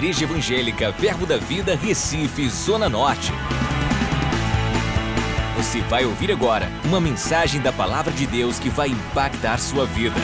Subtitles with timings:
[0.00, 3.32] Igreja Evangélica Verbo da Vida, Recife, Zona Norte.
[5.58, 10.16] Você vai ouvir agora uma mensagem da Palavra de Deus que vai impactar sua vida.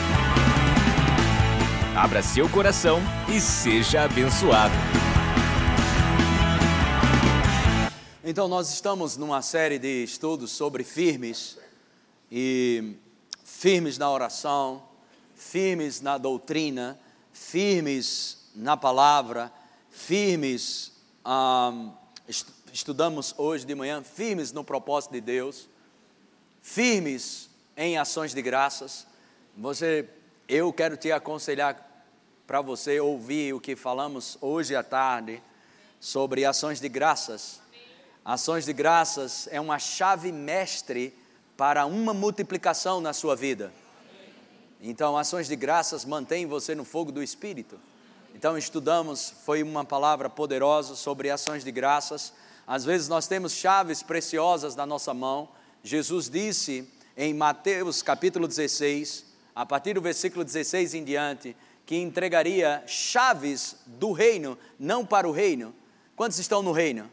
[1.95, 2.99] Abra seu coração
[3.29, 4.73] e seja abençoado.
[8.23, 11.55] Então, nós estamos numa série de estudos sobre firmes
[12.31, 12.95] e
[13.43, 14.81] firmes na oração,
[15.35, 16.99] firmes na doutrina,
[17.31, 19.51] firmes na palavra,
[19.97, 20.91] firmes,
[21.25, 21.91] um,
[22.71, 25.67] estudamos hoje de manhã, firmes no propósito de Deus,
[26.61, 29.07] firmes em ações de graças.
[29.57, 30.07] Você,
[30.47, 31.83] eu quero te aconselhar
[32.45, 35.41] para você ouvir o que falamos hoje à tarde
[35.99, 37.59] sobre ações de graças.
[38.23, 41.13] Ações de graças é uma chave mestre
[41.57, 43.73] para uma multiplicação na sua vida.
[44.79, 47.79] Então, ações de graças mantêm você no fogo do Espírito.
[48.37, 52.31] Então, estudamos, foi uma palavra poderosa sobre ações de graças.
[52.67, 55.49] Às vezes nós temos chaves preciosas na nossa mão.
[55.81, 62.83] Jesus disse em Mateus capítulo 16, a partir do versículo 16 em diante, que entregaria
[62.85, 65.73] chaves do reino, não para o reino.
[66.15, 67.09] Quantos estão no reino?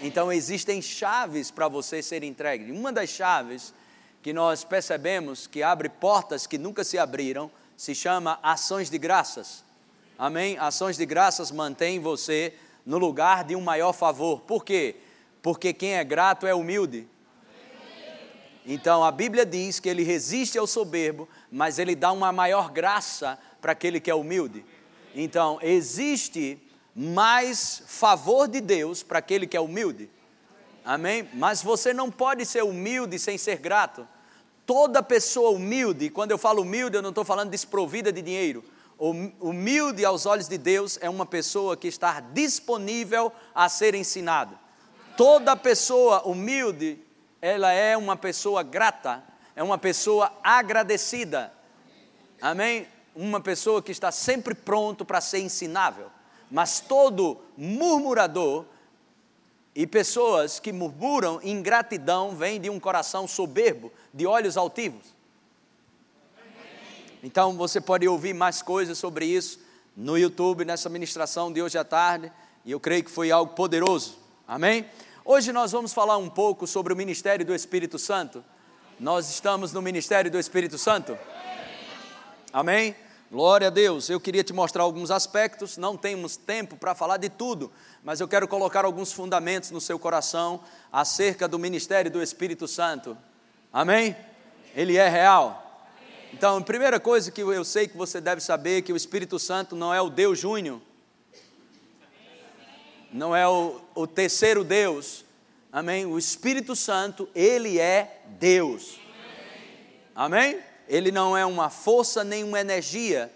[0.00, 2.72] Então existem chaves para você ser entregue.
[2.72, 3.74] Uma das chaves
[4.22, 9.67] que nós percebemos que abre portas que nunca se abriram, se chama ações de graças.
[10.18, 10.58] Amém?
[10.58, 12.52] Ações de graças mantém você
[12.84, 14.40] no lugar de um maior favor.
[14.40, 14.96] Por quê?
[15.40, 17.06] Porque quem é grato é humilde.
[18.66, 23.38] Então a Bíblia diz que ele resiste ao soberbo, mas ele dá uma maior graça
[23.60, 24.64] para aquele que é humilde.
[25.14, 26.60] Então existe
[26.96, 30.10] mais favor de Deus para aquele que é humilde.
[30.84, 31.28] Amém?
[31.32, 34.06] Mas você não pode ser humilde sem ser grato.
[34.66, 38.64] Toda pessoa humilde, quando eu falo humilde, eu não estou falando desprovida de dinheiro.
[38.98, 44.58] Humilde aos olhos de Deus é uma pessoa que está disponível a ser ensinada.
[45.16, 46.98] Toda pessoa humilde,
[47.40, 49.22] ela é uma pessoa grata,
[49.54, 51.52] é uma pessoa agradecida.
[52.40, 52.88] Amém?
[53.14, 56.10] Uma pessoa que está sempre pronto para ser ensinável.
[56.50, 58.64] Mas todo murmurador
[59.76, 65.17] e pessoas que murmuram ingratidão vêm de um coração soberbo, de olhos altivos.
[67.22, 69.60] Então você pode ouvir mais coisas sobre isso
[69.96, 72.30] no YouTube, nessa ministração de hoje à tarde,
[72.64, 74.16] e eu creio que foi algo poderoso.
[74.46, 74.86] Amém?
[75.24, 78.44] Hoje nós vamos falar um pouco sobre o ministério do Espírito Santo.
[79.00, 81.18] Nós estamos no ministério do Espírito Santo.
[82.52, 82.94] Amém?
[83.30, 84.08] Glória a Deus.
[84.08, 87.70] Eu queria te mostrar alguns aspectos, não temos tempo para falar de tudo,
[88.02, 90.60] mas eu quero colocar alguns fundamentos no seu coração
[90.92, 93.18] acerca do ministério do Espírito Santo.
[93.72, 94.16] Amém?
[94.74, 95.67] Ele é real.
[96.32, 99.38] Então, a primeira coisa que eu sei que você deve saber é que o Espírito
[99.38, 100.80] Santo não é o Deus Júnior,
[103.12, 105.24] não é o, o terceiro Deus.
[105.72, 106.06] Amém?
[106.06, 109.00] O Espírito Santo, ele é Deus.
[110.14, 110.60] Amém?
[110.88, 113.30] ele não é uma força, nem uma energia,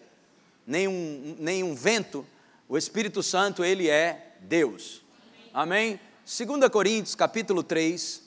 [0.66, 2.26] nem um, nem um vento.
[2.68, 5.02] O Espírito Santo, ele é Deus.
[5.52, 6.00] Amém?
[6.24, 8.22] 2 Coríntios, capítulo 3,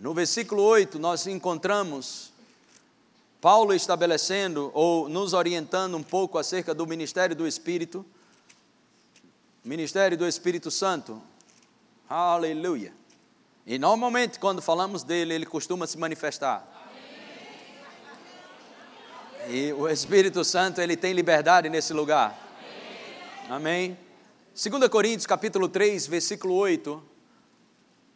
[0.00, 2.29] no versículo 8, nós encontramos
[3.40, 8.04] Paulo estabelecendo ou nos orientando um pouco acerca do ministério do Espírito,
[9.64, 11.22] ministério do Espírito Santo.
[12.08, 12.92] Aleluia.
[13.66, 16.66] E normalmente, quando falamos dele, ele costuma se manifestar.
[19.48, 22.38] E o Espírito Santo, ele tem liberdade nesse lugar.
[23.48, 23.96] Amém.
[24.54, 27.02] 2 Coríntios capítulo 3, versículo 8.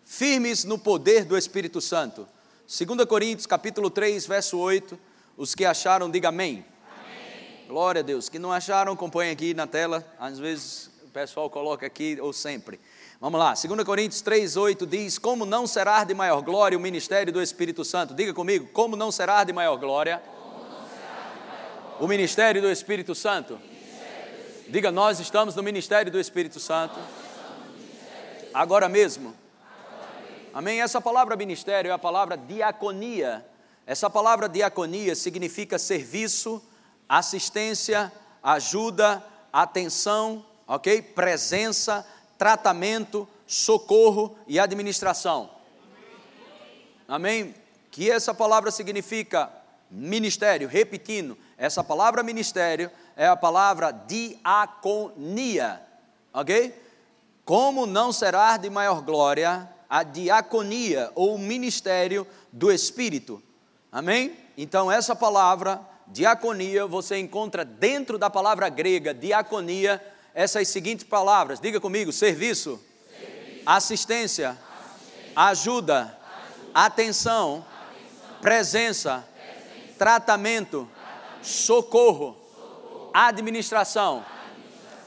[0.04, 2.28] Firmes no poder do Espírito Santo.
[2.66, 4.98] 2 Coríntios capítulo 3, verso 8.
[5.36, 6.64] Os que acharam, diga amém.
[6.86, 7.66] amém.
[7.66, 8.28] Glória a Deus.
[8.28, 10.04] Que não acharam, acompanhe aqui na tela.
[10.18, 12.80] Às vezes o pessoal coloca aqui ou sempre.
[13.20, 17.32] Vamos lá, 2 Coríntios 3, 8 diz: Como não será de maior glória o ministério
[17.32, 18.14] do Espírito Santo?
[18.14, 20.22] Diga comigo, como não será de maior glória
[21.98, 23.58] o ministério do Espírito Santo.
[24.68, 26.98] Diga, nós estamos no ministério do Espírito Santo.
[28.52, 29.34] Agora mesmo.
[30.52, 30.80] Amém?
[30.80, 33.44] Essa palavra ministério é a palavra diaconia.
[33.86, 36.62] Essa palavra diaconia significa serviço,
[37.08, 38.10] assistência,
[38.42, 39.22] ajuda,
[39.52, 41.02] atenção, ok?
[41.02, 42.06] Presença,
[42.38, 45.50] tratamento, socorro e administração.
[47.06, 47.54] Amém?
[47.90, 49.52] Que essa palavra significa
[49.90, 55.80] ministério, repetindo, essa palavra ministério é a palavra diaconia,
[56.32, 56.74] ok?
[57.44, 63.40] Como não será de maior glória a diaconia ou ministério do Espírito,
[63.94, 64.36] amém?
[64.58, 70.02] Então, essa palavra diaconia você encontra dentro da palavra grega diaconia,
[70.34, 71.60] essas seguintes palavras.
[71.60, 73.62] Diga comigo: serviço, serviço.
[73.64, 76.18] Assistência, assistência, ajuda, ajuda.
[76.74, 79.94] Atenção, atenção, presença, presença.
[79.96, 80.88] Tratamento, tratamento,
[81.42, 83.10] socorro, socorro.
[83.14, 84.18] Administração.
[84.18, 84.34] administração.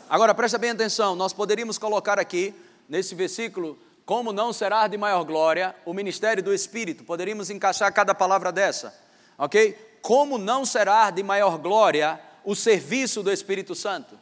[0.10, 2.56] Agora presta bem atenção, nós poderíamos colocar aqui
[2.88, 7.04] nesse versículo como não será de maior glória o ministério do Espírito.
[7.04, 8.98] Poderíamos encaixar cada palavra dessa,
[9.38, 9.98] ok?
[10.02, 14.18] Como não será de maior glória o serviço do Espírito Santo?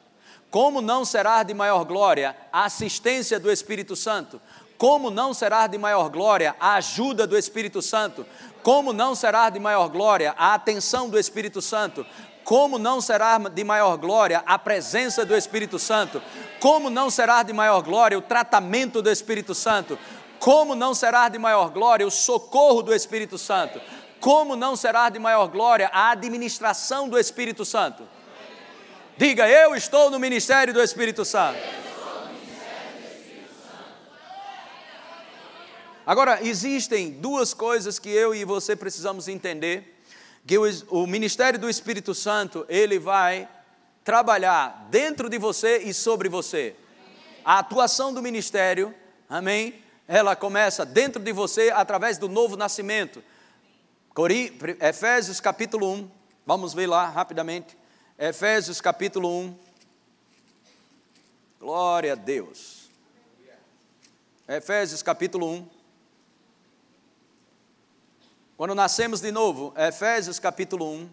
[0.50, 4.42] Como não será de maior glória a assistência do Espírito Santo?
[4.76, 8.26] Como não será de maior glória a ajuda do Espírito Santo?
[8.64, 12.04] Como não será de maior glória a atenção do Espírito Santo?
[12.46, 16.22] Como não será de maior glória a presença do Espírito Santo?
[16.60, 19.98] Como não será de maior glória o tratamento do Espírito Santo?
[20.40, 23.82] Como não será de maior glória o socorro do Espírito Santo?
[24.20, 28.08] Como não será de maior glória a administração do Espírito Santo?
[29.18, 31.58] Diga, eu estou no ministério do Espírito Santo.
[36.06, 39.95] Agora, existem duas coisas que eu e você precisamos entender,
[40.46, 43.50] que o, ministério do Espírito Santo, ele vai
[44.04, 46.76] trabalhar dentro de você e sobre você.
[47.44, 48.94] A atuação do ministério,
[49.28, 49.82] amém?
[50.08, 53.24] Ela começa dentro de você através do novo nascimento.
[54.80, 56.12] Efésios capítulo 1,
[56.46, 57.76] vamos ver lá rapidamente.
[58.18, 59.60] Efésios capítulo 1.
[61.60, 62.88] Glória a Deus.
[64.48, 65.75] Efésios capítulo 1.
[68.58, 71.10] Quando nascemos de novo, Efésios capítulo 1.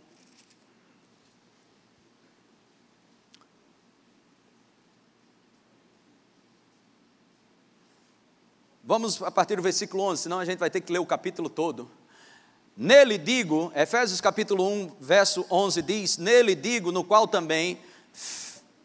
[8.85, 11.51] Vamos a partir do versículo 11, senão a gente vai ter que ler o capítulo
[11.51, 11.91] todo.
[12.77, 17.77] Nele digo, Efésios capítulo 1, verso 11 diz: Nele digo, no qual também,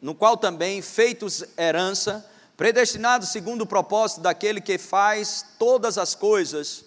[0.01, 2.27] no qual também feitos herança,
[2.57, 6.86] predestinados segundo o propósito daquele que faz todas as coisas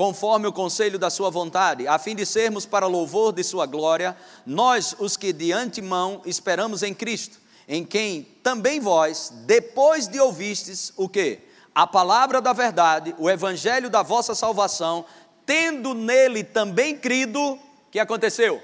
[0.00, 4.16] conforme o conselho da sua vontade, a fim de sermos para louvor de sua glória,
[4.46, 7.38] nós os que de antemão esperamos em Cristo,
[7.68, 11.40] em quem também vós, depois de ouvistes o que?
[11.74, 15.04] A palavra da verdade, o evangelho da vossa salvação,
[15.44, 17.58] tendo nele também crido,
[17.90, 18.58] que aconteceu?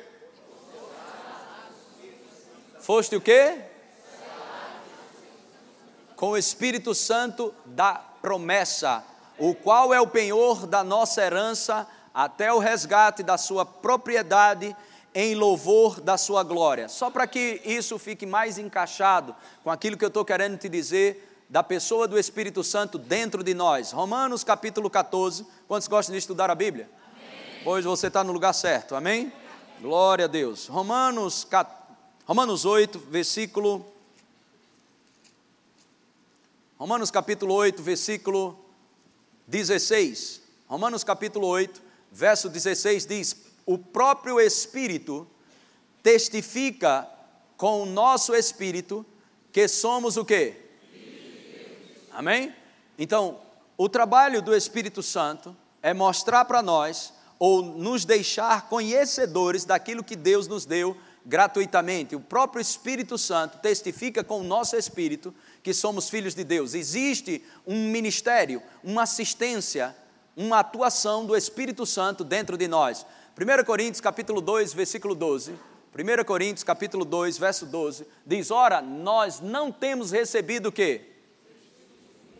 [2.80, 3.60] Foste o quê?
[6.16, 7.92] Com o Espírito Santo da
[8.22, 9.04] promessa,
[9.38, 14.74] o qual é o penhor da nossa herança até o resgate da sua propriedade
[15.14, 16.88] em louvor da sua glória.
[16.88, 21.44] Só para que isso fique mais encaixado com aquilo que eu estou querendo te dizer
[21.48, 23.92] da pessoa do Espírito Santo dentro de nós.
[23.92, 25.46] Romanos capítulo 14.
[25.68, 26.88] Quantos gostam de estudar a Bíblia?
[27.06, 27.62] Amém.
[27.64, 29.32] Pois você está no lugar certo, amém?
[29.80, 30.66] Glória a Deus.
[30.66, 31.46] Romanos,
[32.26, 33.86] Romanos 8, versículo.
[36.78, 38.65] Romanos capítulo 8, versículo
[39.46, 40.42] 16.
[40.66, 45.26] Romanos capítulo 8, verso 16 diz: O próprio Espírito
[46.02, 47.08] testifica
[47.56, 49.04] com o nosso espírito
[49.52, 50.54] que somos o quê?
[52.12, 52.54] Amém?
[52.98, 53.40] Então,
[53.76, 60.16] o trabalho do Espírito Santo é mostrar para nós ou nos deixar conhecedores daquilo que
[60.16, 62.16] Deus nos deu gratuitamente.
[62.16, 65.34] O próprio Espírito Santo testifica com o nosso espírito
[65.66, 66.74] que somos filhos de Deus.
[66.74, 69.96] Existe um ministério, uma assistência,
[70.36, 73.04] uma atuação do Espírito Santo dentro de nós.
[73.36, 75.50] 1 Coríntios capítulo 2, versículo 12.
[75.92, 81.00] 1 Coríntios capítulo 2, verso 12, diz: Ora, nós não temos recebido o quê?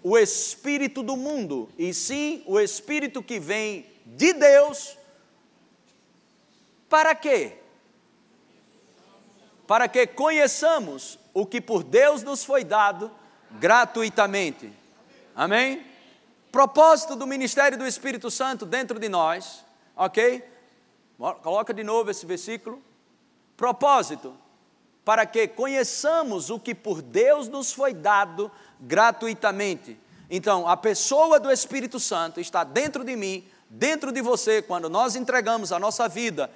[0.05, 4.97] o espírito do mundo, e sim o espírito que vem de Deus.
[6.89, 7.55] Para quê?
[9.67, 13.11] Para que conheçamos o que por Deus nos foi dado
[13.61, 14.73] gratuitamente.
[15.35, 15.85] Amém?
[16.51, 19.63] Propósito do ministério do Espírito Santo dentro de nós,
[19.95, 20.43] ok?
[21.43, 22.83] Coloca de novo esse versículo.
[23.55, 24.35] Propósito,
[25.05, 28.51] para que conheçamos o que por Deus nos foi dado
[28.81, 30.01] gratuitamente.
[30.31, 35.15] Então, a pessoa do Espírito Santo está dentro de mim, dentro de você, quando nós
[35.17, 36.51] entregamos a nossa vida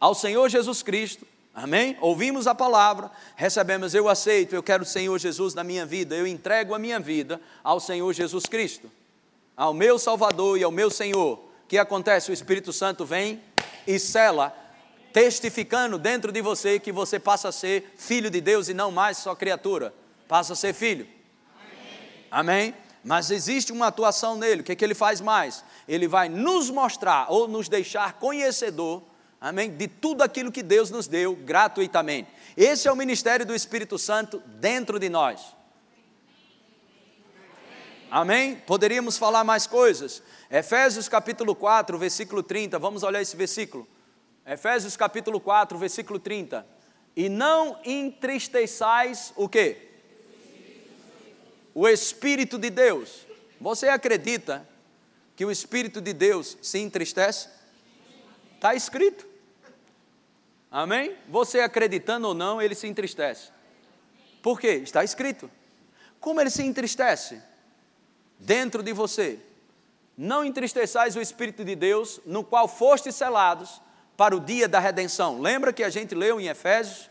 [0.00, 1.24] ao Senhor Jesus Cristo.
[1.54, 1.96] Amém?
[2.00, 6.26] Ouvimos a palavra, recebemos, eu aceito, eu quero o Senhor Jesus na minha vida, eu
[6.26, 8.90] entrego a minha vida ao Senhor Jesus Cristo,
[9.56, 11.34] ao meu Salvador e ao meu Senhor.
[11.38, 12.30] O que acontece?
[12.30, 13.40] O Espírito Santo vem
[13.86, 14.52] e sela,
[15.12, 19.18] testificando dentro de você que você passa a ser filho de Deus e não mais
[19.18, 19.94] só criatura,
[20.26, 21.06] passa a ser filho.
[22.32, 22.74] Amém?
[23.04, 24.62] Mas existe uma atuação nele.
[24.62, 25.62] O que, é que ele faz mais?
[25.86, 29.02] Ele vai nos mostrar ou nos deixar conhecedor,
[29.48, 32.30] amém, de tudo aquilo que Deus nos deu gratuitamente.
[32.56, 35.54] Esse é o ministério do Espírito Santo dentro de nós.
[38.10, 38.56] Amém?
[38.56, 40.22] Poderíamos falar mais coisas.
[40.50, 43.86] Efésios capítulo 4, versículo 30, vamos olhar esse versículo.
[44.46, 46.66] Efésios capítulo 4, versículo 30.
[47.14, 49.90] E não entristeçais o quê?
[51.74, 53.26] O Espírito de Deus.
[53.60, 54.66] Você acredita
[55.36, 57.48] que o Espírito de Deus se entristece?
[58.54, 59.33] Está escrito.
[60.74, 61.16] Amém?
[61.28, 63.52] Você acreditando ou não, ele se entristece.
[64.42, 64.80] Por quê?
[64.82, 65.48] Está escrito.
[66.18, 67.40] Como ele se entristece?
[68.40, 69.38] Dentro de você.
[70.18, 73.80] Não entristeçais o Espírito de Deus, no qual fostes selados
[74.16, 75.40] para o dia da redenção.
[75.40, 77.08] Lembra que a gente leu em Efésios,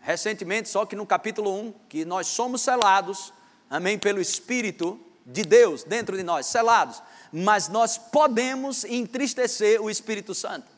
[0.00, 3.34] recentemente, só que no capítulo 1, que nós somos selados,
[3.68, 7.02] amém, pelo Espírito de Deus dentro de nós, selados.
[7.30, 10.73] Mas nós podemos entristecer o Espírito Santo.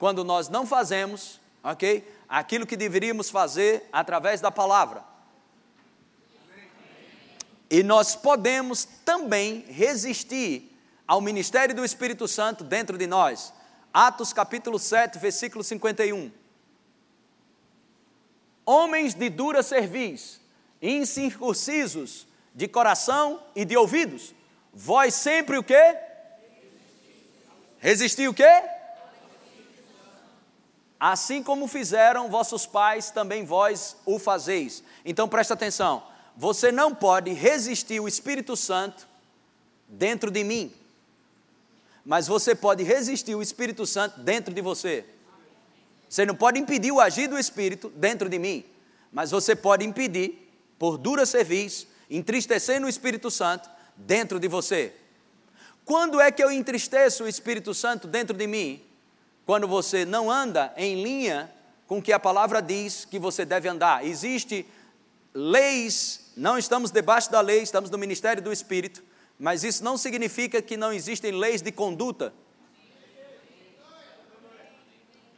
[0.00, 5.04] Quando nós não fazemos, ok, aquilo que deveríamos fazer através da palavra.
[7.68, 10.74] E nós podemos também resistir
[11.06, 13.52] ao ministério do Espírito Santo dentro de nós.
[13.92, 16.32] Atos capítulo 7, versículo 51.
[18.64, 20.40] Homens de dura cerviz,
[20.80, 24.34] incircuncisos de coração e de ouvidos,
[24.72, 25.94] vós sempre o quê?
[27.78, 28.79] Resistir o quê?
[31.00, 34.84] Assim como fizeram vossos pais, também vós o fazeis.
[35.04, 36.02] Então presta atenção,
[36.36, 39.08] você não pode resistir o Espírito Santo
[39.88, 40.72] dentro de mim
[42.04, 45.04] mas você pode resistir o Espírito Santo dentro de você.
[46.08, 48.64] Você não pode impedir o agir do Espírito dentro de mim,
[49.12, 54.92] mas você pode impedir, por dura serviço, entristecer no Espírito Santo dentro de você.
[55.84, 58.82] Quando é que eu entristeço o Espírito Santo dentro de mim?
[59.50, 61.52] Quando você não anda em linha
[61.88, 64.06] com o que a palavra diz que você deve andar.
[64.06, 64.64] Existem
[65.34, 69.02] leis, não estamos debaixo da lei, estamos no ministério do Espírito
[69.40, 72.30] mas isso não significa que não existem leis de conduta.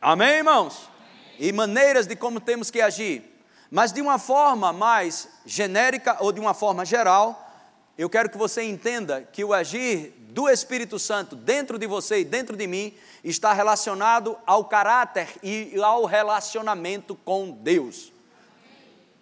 [0.01, 0.91] Amém, irmãos?
[1.39, 3.23] E maneiras de como temos que agir.
[3.71, 7.52] Mas de uma forma mais genérica ou de uma forma geral,
[7.97, 12.25] eu quero que você entenda que o agir do Espírito Santo dentro de você e
[12.25, 18.13] dentro de mim está relacionado ao caráter e ao relacionamento com Deus.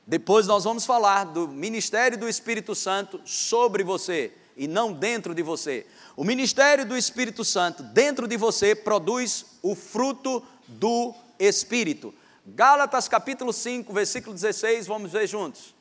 [0.06, 5.42] Depois nós vamos falar do ministério do Espírito Santo sobre você e não dentro de
[5.42, 5.86] você.
[6.16, 12.14] O ministério do Espírito Santo dentro de você produz o fruto do Espírito.
[12.46, 15.74] Gálatas capítulo 5, versículo 16, vamos ver juntos.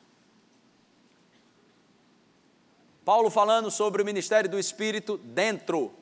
[3.10, 5.92] Paulo falando sobre o ministério do Espírito dentro.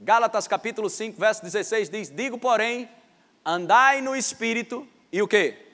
[0.00, 2.88] Gálatas capítulo 5, verso 16 diz: Digo, porém,
[3.44, 5.72] andai no Espírito e o quê?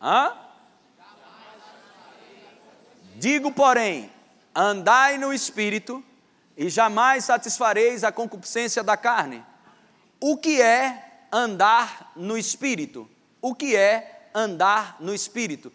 [0.00, 0.34] Hã?
[3.16, 4.10] Digo, porém,
[4.54, 6.02] andai no espírito
[6.56, 9.44] e jamais satisfareis a concupiscência da carne.
[10.18, 13.06] O que é andar no espírito?
[13.42, 15.70] O que é andar no espírito?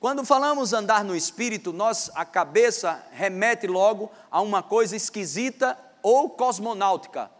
[0.00, 6.30] Quando falamos andar no espírito, nós a cabeça remete logo a uma coisa esquisita ou
[6.30, 7.30] cosmonáutica.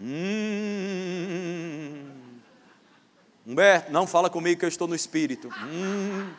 [0.00, 1.30] Hum.
[3.46, 5.50] Humberto, não fala comigo que eu estou no espírito.
[5.62, 6.32] Hum.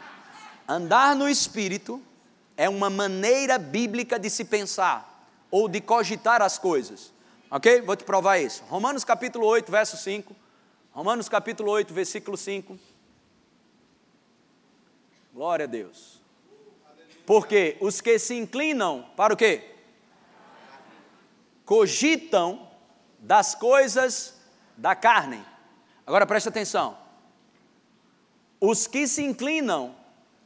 [0.67, 2.01] Andar no espírito
[2.57, 7.13] é uma maneira bíblica de se pensar ou de cogitar as coisas.
[7.51, 7.81] Ok?
[7.81, 8.63] Vou te provar isso.
[8.63, 10.35] Romanos capítulo 8, verso 5.
[10.91, 12.96] Romanos capítulo 8, versículo 5.
[15.37, 16.19] Glória a Deus.
[17.23, 19.71] Porque os que se inclinam para o quê?
[21.63, 22.67] Cogitam
[23.19, 24.33] das coisas
[24.75, 25.39] da carne.
[26.07, 26.97] Agora preste atenção.
[28.59, 29.95] Os que se inclinam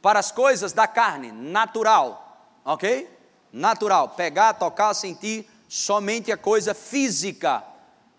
[0.02, 3.08] para as coisas da carne, natural, ok?
[3.50, 7.64] Natural, pegar, tocar, sentir, somente a coisa física.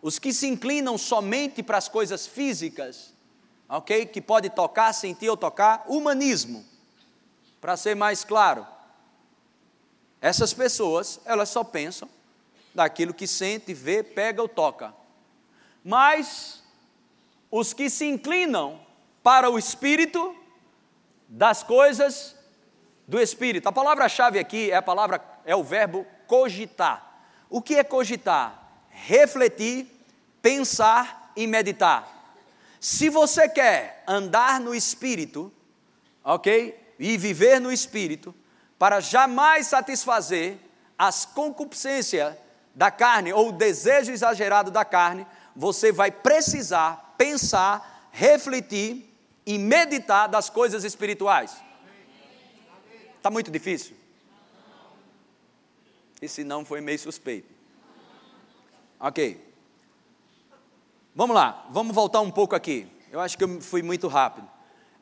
[0.02, 3.13] Os que se inclinam somente para as coisas físicas,
[3.78, 4.06] ok?
[4.06, 6.64] Que pode tocar, sentir ou tocar, humanismo.
[7.60, 8.68] Para ser mais claro,
[10.22, 12.10] essas pessoas, elas só pensam
[12.74, 14.94] daquilo que sente, vê, pega ou toca.
[15.84, 16.64] Mas
[17.52, 18.80] os que se inclinam
[19.22, 20.36] para o espírito,
[21.28, 22.36] das coisas
[23.08, 23.68] do espírito.
[23.68, 27.22] A palavra-chave aqui é a palavra é o verbo cogitar.
[27.50, 28.86] O que é cogitar?
[28.90, 29.88] Refletir,
[30.42, 32.13] pensar e meditar.
[32.84, 35.50] Se você quer andar no espírito,
[36.22, 36.78] OK?
[37.00, 38.36] E viver no espírito,
[38.78, 40.58] para jamais satisfazer
[40.98, 42.36] as concupiscências
[42.76, 45.26] da carne ou o desejo exagerado da carne,
[45.56, 49.10] você vai precisar pensar, refletir
[49.46, 51.56] e meditar das coisas espirituais.
[53.16, 53.96] Está muito difícil?
[56.22, 57.48] Esse não foi meio suspeito.
[59.00, 59.53] Ok.
[61.16, 62.88] Vamos lá, vamos voltar um pouco aqui.
[63.12, 64.50] Eu acho que eu fui muito rápido.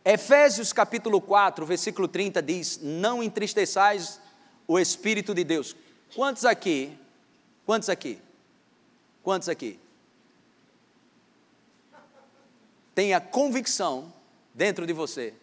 [0.03, 4.19] Efésios capítulo 4, versículo 30 diz: Não entristeçais
[4.67, 5.75] o Espírito de Deus.
[6.13, 6.97] Quantos aqui?
[7.65, 8.19] Quantos aqui?
[9.23, 9.79] Quantos aqui?
[12.93, 14.13] Tem a convicção
[14.53, 15.33] dentro de você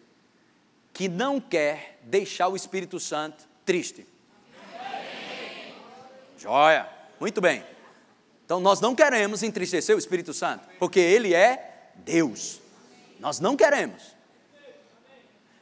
[0.93, 4.05] que não quer deixar o Espírito Santo triste.
[6.37, 6.87] Joia,
[7.19, 7.63] muito bem.
[8.49, 12.59] Então nós não queremos entristecer o Espírito Santo, porque ele é Deus.
[13.19, 14.01] Nós não queremos.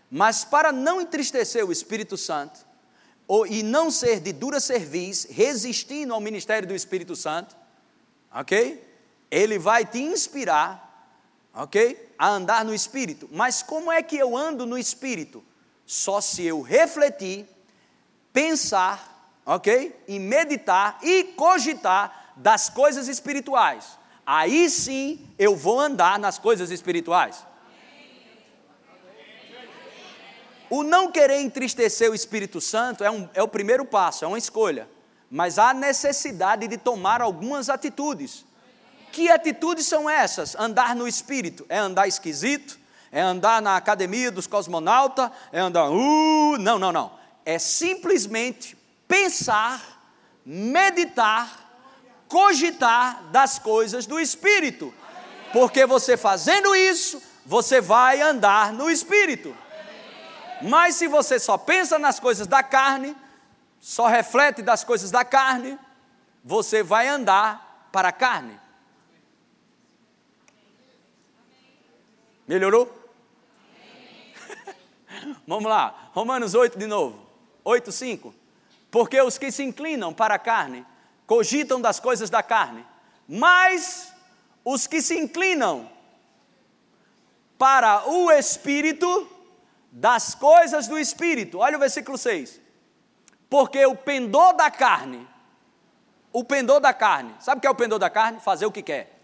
[0.10, 2.66] Mas para não entristecer o Espírito Santo,
[3.28, 7.58] ou, e não ser de dura cerviz, resistindo ao ministério do Espírito Santo,
[8.34, 8.82] ok?
[9.30, 11.12] Ele vai te inspirar,
[11.54, 12.14] ok?
[12.18, 13.28] A andar no Espírito.
[13.34, 15.44] Mas como é que eu ando no Espírito?
[15.86, 17.50] Só se eu refletir,
[18.32, 19.94] pensar, ok?
[20.08, 27.46] E meditar e cogitar das coisas espirituais, aí sim eu vou andar nas coisas espirituais.
[30.70, 34.38] O não querer entristecer o Espírito Santo é, um, é o primeiro passo, é uma
[34.38, 34.88] escolha.
[35.30, 38.46] Mas há necessidade de tomar algumas atitudes.
[39.12, 40.56] Que atitudes são essas?
[40.56, 41.66] Andar no Espírito.
[41.70, 42.78] É andar esquisito?
[43.12, 45.32] É andar na academia dos cosmonautas?
[45.52, 45.90] É andar.
[45.90, 47.12] Uh, não, não, não.
[47.46, 48.78] É simplesmente
[49.08, 49.82] pensar,
[50.46, 51.67] meditar
[52.28, 54.94] cogitar das coisas do Espírito.
[55.54, 59.56] Porque você fazendo isso, você vai andar no Espírito.
[60.62, 63.16] Mas se você só pensa nas coisas da carne,
[63.80, 65.78] só reflete das coisas da carne,
[66.44, 68.60] você vai andar para a carne.
[72.48, 72.94] Melhorou?
[75.46, 77.28] Vamos lá, Romanos 8 de novo.
[77.64, 78.34] 8, 5.
[78.90, 80.86] Porque os que se inclinam para a carne
[81.28, 82.84] cogitam das coisas da carne,
[83.28, 84.14] mas
[84.64, 85.90] os que se inclinam
[87.58, 89.30] para o espírito,
[89.92, 91.60] das coisas do espírito.
[91.60, 92.62] Olha o versículo 6.
[93.50, 95.28] Porque o pendor da carne,
[96.32, 98.40] o pendor da carne, sabe o que é o pendor da carne?
[98.40, 99.20] Fazer o que quer.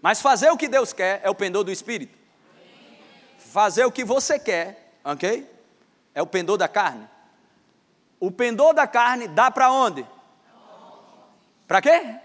[0.00, 2.16] Mas fazer o que Deus quer é o pendor do espírito.
[3.38, 5.50] Fazer o que você quer, ok?
[6.14, 7.08] É o pendor da carne.
[8.20, 10.06] O pendor da carne dá para onde?
[11.66, 12.16] Para quê?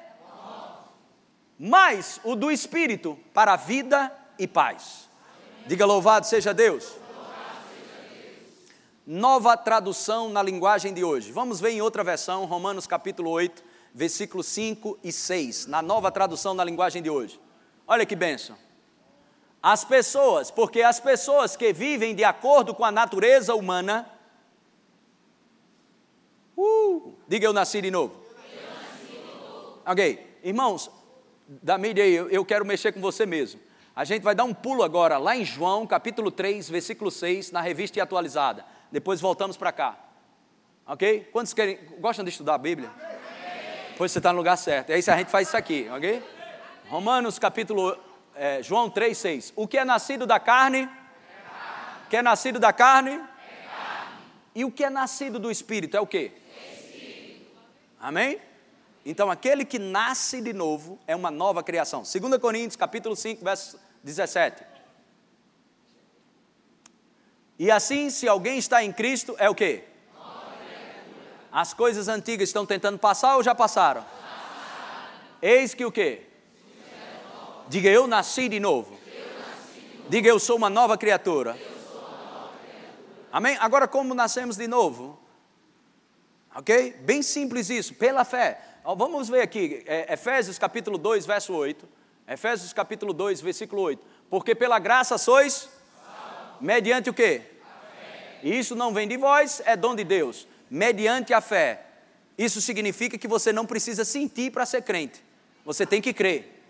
[1.57, 5.09] Mas o do espírito para vida e paz.
[5.65, 6.97] Diga louvado seja Deus.
[9.07, 11.31] Nova tradução na linguagem de hoje.
[11.31, 16.53] Vamos ver em outra versão, Romanos capítulo 8, versículos 5 e 6, na nova tradução
[16.53, 17.39] na linguagem de hoje.
[17.87, 18.57] Olha que benção.
[19.61, 24.09] As pessoas, porque as pessoas que vivem de acordo com a natureza humana,
[26.57, 28.23] Uh, diga eu nasci de novo.
[29.85, 30.89] Ok, irmãos,
[31.47, 33.59] da mídia aí, eu, eu quero mexer com você mesmo.
[33.95, 37.61] A gente vai dar um pulo agora lá em João, capítulo 3, versículo 6, na
[37.61, 38.65] revista e atualizada.
[38.91, 39.97] Depois voltamos para cá.
[40.85, 41.29] Ok?
[41.31, 42.91] Quantos querem, gostam de estudar a Bíblia?
[43.97, 44.89] Pois você está no lugar certo.
[44.89, 46.21] É isso, a gente faz isso aqui, ok?
[46.89, 47.97] Romanos capítulo,
[48.35, 49.53] é, João 3, 6.
[49.55, 50.89] O que é nascido da carne?
[52.05, 53.21] O que é nascido da carne?
[54.53, 56.31] E o que é nascido do Espírito é o quê?
[58.05, 58.39] Amém?
[59.03, 62.03] Então, aquele que nasce de novo é uma nova criação.
[62.03, 64.63] 2 Coríntios, capítulo 5, verso 17.
[67.57, 69.85] E assim, se alguém está em Cristo, é o quê?
[71.51, 74.05] As coisas antigas estão tentando passar ou já passaram?
[75.41, 76.27] Eis que o quê?
[77.67, 78.99] Diga eu nasci de novo.
[80.09, 81.57] Diga eu sou uma nova criatura.
[83.31, 83.57] Amém?
[83.59, 85.24] Agora, como nascemos de novo?
[86.55, 86.95] Ok?
[87.01, 88.59] Bem simples isso, pela fé.
[88.95, 91.87] Vamos ver aqui, é, Efésios capítulo 2, verso 8.
[92.27, 94.05] Efésios capítulo 2, versículo 8.
[94.29, 95.69] Porque pela graça sois
[96.61, 97.41] mediante o quê?
[98.41, 100.47] E isso não vem de vós, é dom de Deus.
[100.69, 101.81] Mediante a fé.
[102.37, 105.23] Isso significa que você não precisa sentir para ser crente.
[105.65, 106.63] Você tem que crer.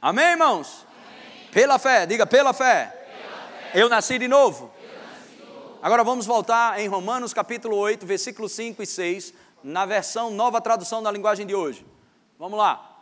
[0.00, 0.86] Amém, irmãos?
[1.50, 2.86] Pela fé, diga pela fé.
[2.86, 3.80] Pela fé.
[3.80, 4.75] Eu nasci de novo.
[5.82, 11.02] Agora vamos voltar em Romanos capítulo 8, versículos 5 e 6, na versão nova tradução
[11.02, 11.86] da linguagem de hoje.
[12.38, 12.96] Vamos lá.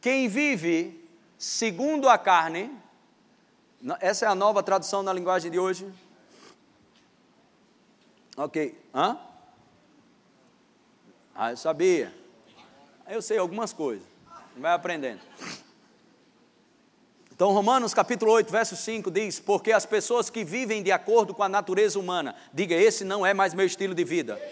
[0.00, 2.70] Quem vive segundo a carne,
[4.00, 5.92] essa é a nova tradução da linguagem de hoje.
[8.36, 8.80] Ok.
[8.94, 9.18] Hã?
[11.34, 12.14] Ah, eu sabia.
[13.08, 14.06] Eu sei algumas coisas.
[14.56, 15.20] Vai aprendendo.
[17.38, 21.44] Então, Romanos capítulo 8, verso 5 diz: Porque as pessoas que vivem de acordo com
[21.44, 24.42] a natureza humana, diga, esse não é mais meu estilo de vida.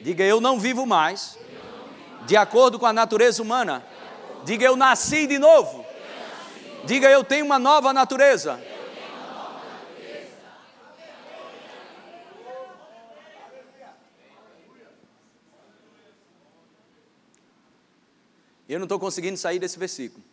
[0.00, 1.38] Diga, eu não vivo mais
[2.24, 3.84] de acordo com a natureza humana.
[4.46, 5.84] Diga, eu nasci de novo.
[6.86, 8.58] Diga, eu tenho uma nova natureza.
[18.66, 20.24] Eu não estou conseguindo sair desse versículo.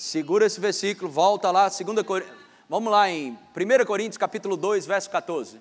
[0.00, 2.34] Segura esse versículo, volta lá, 2 Coríntios.
[2.70, 5.60] Vamos lá em 1 Coríntios capítulo 2, verso 14.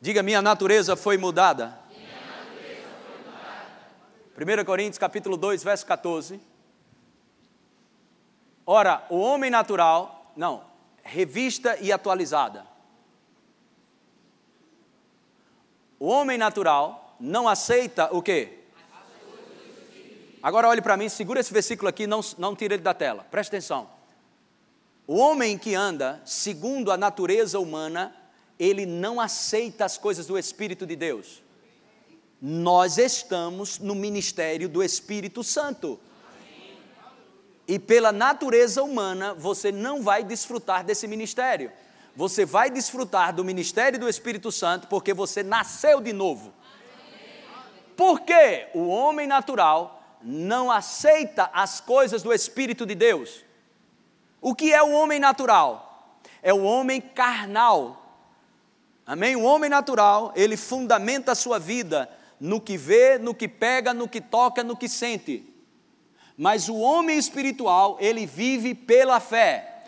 [0.00, 1.78] Diga, minha natureza foi mudada.
[1.90, 4.62] Minha natureza foi mudada.
[4.62, 6.40] 1 Coríntios capítulo 2, verso 14.
[8.64, 10.64] Ora, o homem natural, não,
[11.02, 12.66] revista e atualizada.
[16.00, 18.63] O homem natural não aceita o quê?
[20.44, 23.26] Agora olhe para mim, segura esse versículo aqui, não, não tire ele da tela.
[23.30, 23.88] Preste atenção.
[25.06, 28.14] O homem que anda segundo a natureza humana,
[28.58, 31.42] ele não aceita as coisas do Espírito de Deus.
[32.42, 35.98] Nós estamos no ministério do Espírito Santo.
[37.66, 41.72] E pela natureza humana, você não vai desfrutar desse ministério.
[42.14, 46.52] Você vai desfrutar do ministério do Espírito Santo porque você nasceu de novo.
[47.96, 49.93] Porque o homem natural
[50.24, 53.44] não aceita as coisas do Espírito de Deus.
[54.40, 56.18] O que é o homem natural?
[56.42, 58.00] É o homem carnal.
[59.06, 59.36] Amém?
[59.36, 62.10] O homem natural, ele fundamenta a sua vida
[62.40, 65.44] no que vê, no que pega, no que toca, no que sente.
[66.36, 69.84] Mas o homem espiritual, ele vive pela fé.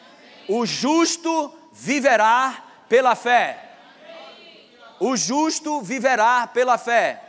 [0.48, 3.72] O justo viverá pela fé.
[5.00, 7.25] O justo viverá pela fé.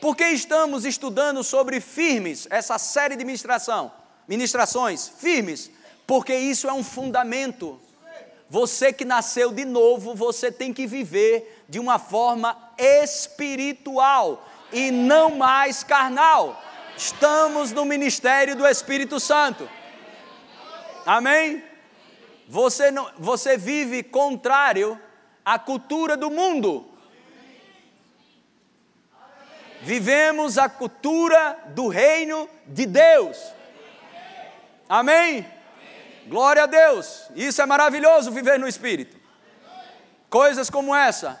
[0.00, 3.92] Por que estamos estudando sobre firmes, essa série de ministração?
[4.26, 5.70] Ministrações firmes,
[6.06, 7.78] porque isso é um fundamento.
[8.48, 15.36] Você que nasceu de novo, você tem que viver de uma forma espiritual e não
[15.36, 16.60] mais carnal.
[16.96, 19.68] Estamos no ministério do Espírito Santo.
[21.06, 21.62] Amém?
[22.48, 25.00] Você, não, você vive contrário
[25.44, 26.90] à cultura do mundo.
[29.82, 33.38] Vivemos a cultura do reino de Deus.
[34.88, 35.46] Amém?
[36.26, 37.28] Glória a Deus.
[37.34, 39.16] Isso é maravilhoso viver no Espírito.
[40.28, 41.40] Coisas como essa.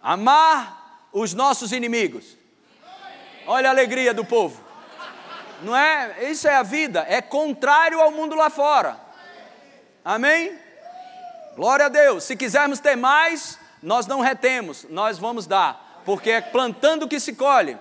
[0.00, 2.36] Amar os nossos inimigos.
[3.46, 4.62] Olha a alegria do povo.
[5.62, 6.30] Não é?
[6.30, 7.04] Isso é a vida.
[7.08, 9.00] É contrário ao mundo lá fora.
[10.04, 10.56] Amém?
[11.56, 12.24] Glória a Deus.
[12.24, 17.34] Se quisermos ter mais, nós não retemos, nós vamos dar porque é plantando que se
[17.34, 17.78] colhe.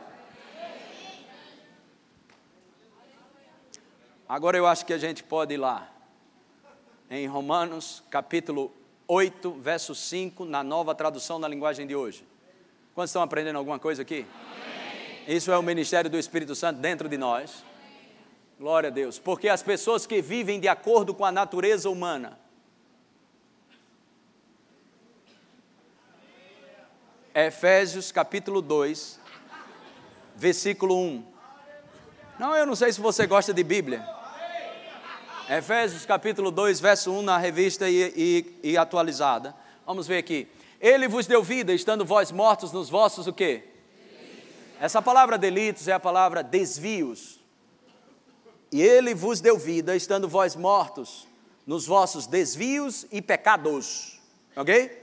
[4.27, 5.91] Agora eu acho que a gente pode ir lá,
[7.09, 8.73] em Romanos capítulo
[9.07, 12.25] 8, verso 5, na nova tradução na linguagem de hoje.
[12.95, 14.25] Quantos estão aprendendo alguma coisa aqui?
[15.27, 17.63] Isso é o ministério do Espírito Santo dentro de nós.
[18.59, 19.19] Glória a Deus.
[19.19, 22.39] Porque as pessoas que vivem de acordo com a natureza humana,
[27.35, 29.19] Efésios capítulo 2,
[30.35, 31.25] versículo 1.
[32.37, 34.07] Não, eu não sei se você gosta de Bíblia.
[35.49, 38.13] Efésios capítulo 2, verso 1 na revista e,
[38.63, 39.55] e, e, atualizada.
[39.83, 40.47] Vamos ver aqui.
[40.79, 43.63] Ele vos deu vida, estando vós mortos nos vossos o quê?
[44.79, 47.39] Essa palavra delitos é a palavra desvios.
[48.71, 51.27] E ele vos deu vida, estando vós mortos
[51.65, 54.21] nos vossos desvios e pecados.
[54.55, 55.01] Ok?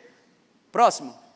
[0.71, 1.30] Próximo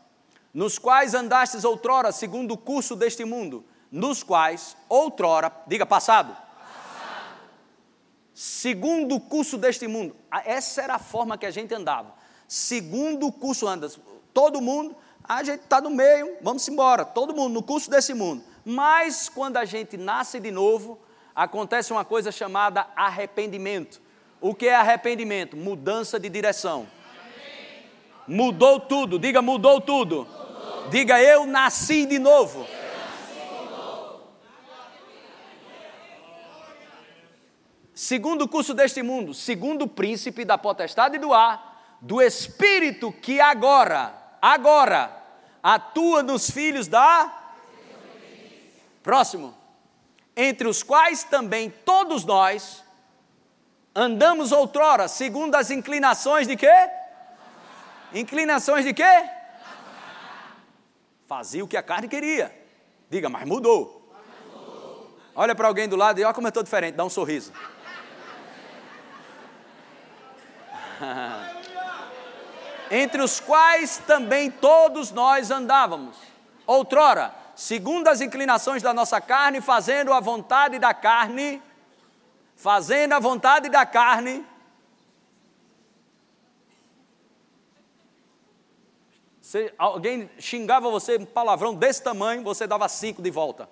[0.55, 7.41] nos quais andastes outrora segundo o curso deste mundo, nos quais outrora, diga passado, passado.
[8.33, 10.15] segundo o curso deste mundo,
[10.45, 12.15] essa era a forma que a gente andava,
[12.47, 13.91] segundo o curso anda,
[14.33, 18.45] todo mundo, a gente está no meio, vamos embora, todo mundo no curso desse mundo,
[18.65, 21.01] mas quando a gente nasce de novo,
[21.35, 24.01] acontece uma coisa chamada arrependimento.
[24.41, 25.57] O que é arrependimento?
[25.57, 26.87] Mudança de direção.
[28.29, 30.44] Mudou tudo, diga mudou tudo.
[30.91, 32.67] Diga, eu nasci de novo.
[37.95, 43.41] Segundo o curso deste mundo, segundo o príncipe da potestade do ar, do espírito que
[43.41, 45.17] agora, agora,
[45.63, 47.33] atua nos filhos da.
[49.03, 49.55] Próximo.
[50.37, 52.83] Entre os quais também todos nós
[53.95, 56.91] andamos outrora, segundo as inclinações de quê?
[58.13, 59.31] Inclinações de quê?
[61.27, 62.55] Fazia o que a carne queria.
[63.09, 64.03] Diga, mas mudou.
[65.35, 67.53] Olha para alguém do lado e olha como eu estou diferente, dá um sorriso.
[72.91, 76.17] Entre os quais também todos nós andávamos.
[76.67, 81.63] Outrora, segundo as inclinações da nossa carne, fazendo a vontade da carne,
[82.55, 84.47] fazendo a vontade da carne.
[89.79, 93.69] Alguém xingava você um palavrão desse tamanho, você dava cinco de volta.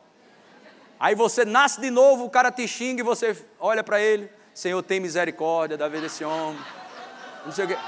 [0.99, 4.81] Aí você nasce de novo, o cara te xinga e você olha para ele, Senhor,
[4.83, 6.61] tem misericórdia da vida desse homem.
[7.45, 7.79] Não sei o quê.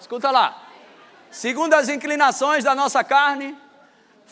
[0.00, 0.60] Escuta lá.
[1.30, 3.56] Segundo as inclinações da nossa carne,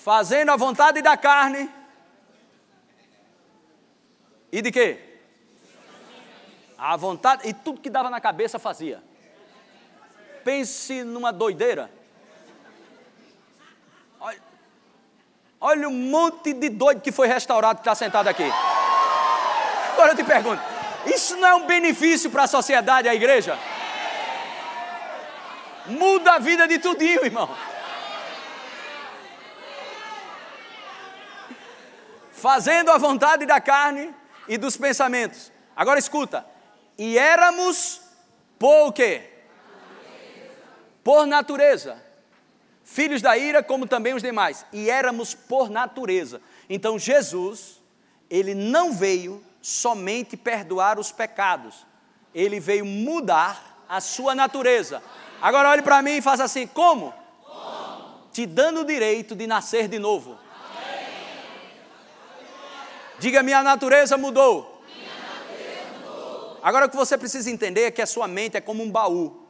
[0.02, 1.68] fazendo a vontade da carne.
[4.50, 4.98] E de quê?
[6.76, 9.02] A vontade, e tudo que dava na cabeça fazia.
[10.42, 11.90] Pense numa doideira.
[14.18, 14.42] Olha,
[15.60, 18.50] olha um monte de doido que foi restaurado que está sentado aqui.
[19.92, 20.62] Agora eu te pergunto:
[21.04, 23.58] isso não é um benefício para a sociedade, a igreja?
[25.86, 27.54] Muda a vida de tudinho, irmão.
[32.40, 34.14] Fazendo a vontade da carne
[34.48, 35.52] e dos pensamentos.
[35.76, 36.46] Agora escuta.
[36.96, 38.00] E éramos
[38.58, 39.28] por quê?
[41.04, 42.02] Por natureza.
[42.82, 44.64] Filhos da ira, como também os demais.
[44.72, 46.40] E éramos por natureza.
[46.66, 47.78] Então Jesus,
[48.30, 51.86] ele não veio somente perdoar os pecados.
[52.34, 55.02] Ele veio mudar a sua natureza.
[55.42, 57.12] Agora olhe para mim e faça assim: como?
[57.44, 58.28] como?
[58.32, 60.38] Te dando o direito de nascer de novo.
[63.20, 64.82] Diga: minha natureza mudou.
[64.96, 66.58] Minha natureza mudou.
[66.62, 69.46] Agora o que você precisa entender é que a sua mente é como um baú,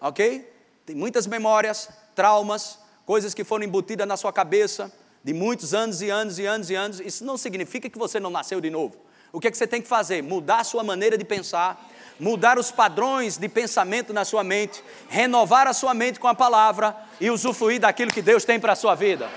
[0.00, 0.52] ok?
[0.86, 4.92] Tem muitas memórias, traumas, coisas que foram embutidas na sua cabeça
[5.24, 7.00] de muitos anos e anos e anos e anos.
[7.00, 8.96] Isso não significa que você não nasceu de novo.
[9.32, 10.22] O que, é que você tem que fazer?
[10.22, 11.84] Mudar a sua maneira de pensar
[12.18, 16.96] mudar os padrões de pensamento na sua mente, renovar a sua mente com a palavra
[17.20, 19.28] e usufruir daquilo que Deus tem para a sua vida.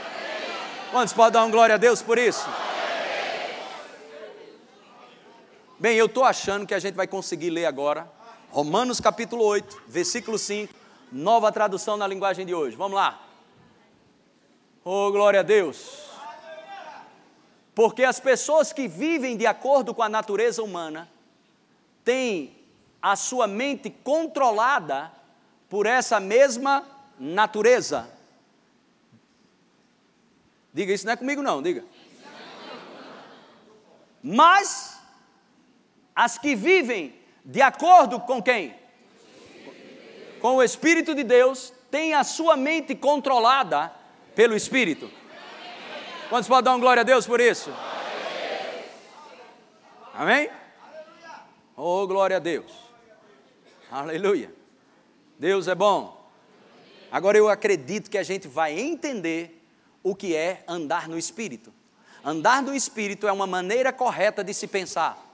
[0.92, 2.48] Quantos podem dar um glória a Deus por isso?
[5.82, 8.08] Bem, eu estou achando que a gente vai conseguir ler agora
[8.52, 10.72] Romanos capítulo 8, versículo 5,
[11.12, 12.78] nova tradução na linguagem de hoje.
[12.78, 13.20] Vamos lá.
[14.86, 16.04] Oh, glória a Deus.
[17.74, 21.10] Porque as pessoas que vivem de acordo com a natureza humana
[22.06, 22.56] têm
[23.02, 25.12] a sua mente controlada
[25.68, 26.86] por essa mesma
[27.20, 28.08] natureza.
[30.72, 31.84] Diga, isso não é comigo não, diga.
[34.22, 34.91] Mas
[36.16, 38.76] as que vivem de acordo com quem?
[40.40, 43.92] Com o Espírito de Deus, têm a sua mente controlada
[44.36, 45.10] pelo Espírito.
[46.30, 47.72] Quantos podem dar uma glória a Deus por isso?
[50.14, 50.50] Amém?
[51.76, 52.72] Oh, glória a Deus.
[53.90, 54.54] Aleluia.
[55.38, 56.30] Deus é bom.
[57.12, 59.62] Agora eu acredito que a gente vai entender
[60.04, 61.74] o que é andar no Espírito.
[62.24, 65.31] Andar no Espírito é uma maneira correta de se pensar.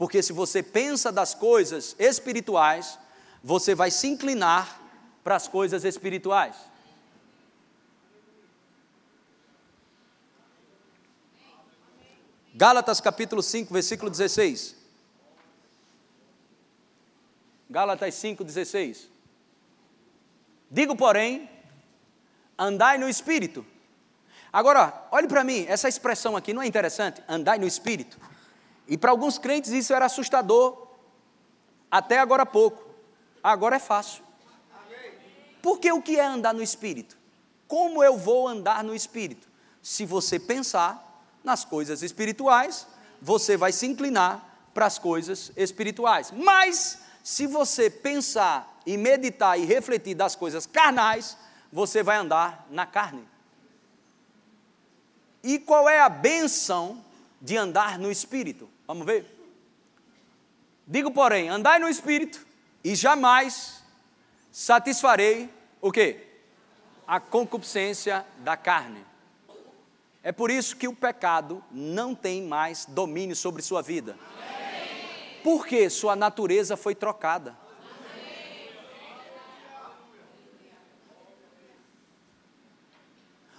[0.00, 2.98] Porque se você pensa das coisas espirituais,
[3.44, 4.80] você vai se inclinar
[5.22, 6.56] para as coisas espirituais.
[12.54, 14.74] Gálatas capítulo 5, versículo 16.
[17.68, 19.06] Gálatas 5,16.
[20.70, 21.46] Digo, porém,
[22.58, 23.66] andai no espírito.
[24.50, 27.22] Agora, olhe para mim, essa expressão aqui não é interessante?
[27.28, 28.29] Andai no espírito.
[28.90, 30.88] E para alguns crentes isso era assustador,
[31.88, 32.84] até agora pouco.
[33.40, 34.24] Agora é fácil.
[35.62, 37.16] Porque o que é andar no espírito?
[37.68, 39.48] Como eu vou andar no espírito?
[39.80, 42.84] Se você pensar nas coisas espirituais,
[43.22, 46.32] você vai se inclinar para as coisas espirituais.
[46.32, 51.36] Mas se você pensar e meditar e refletir das coisas carnais,
[51.72, 53.26] você vai andar na carne.
[55.44, 57.04] E qual é a benção
[57.40, 58.68] de andar no espírito?
[58.90, 59.24] Vamos ver?
[60.84, 62.44] Digo, porém, andai no espírito
[62.82, 63.84] e jamais
[64.50, 65.48] satisfarei
[65.80, 66.26] o quê?
[67.06, 69.06] A concupiscência da carne.
[70.24, 74.18] É por isso que o pecado não tem mais domínio sobre sua vida.
[75.44, 77.56] Porque sua natureza foi trocada.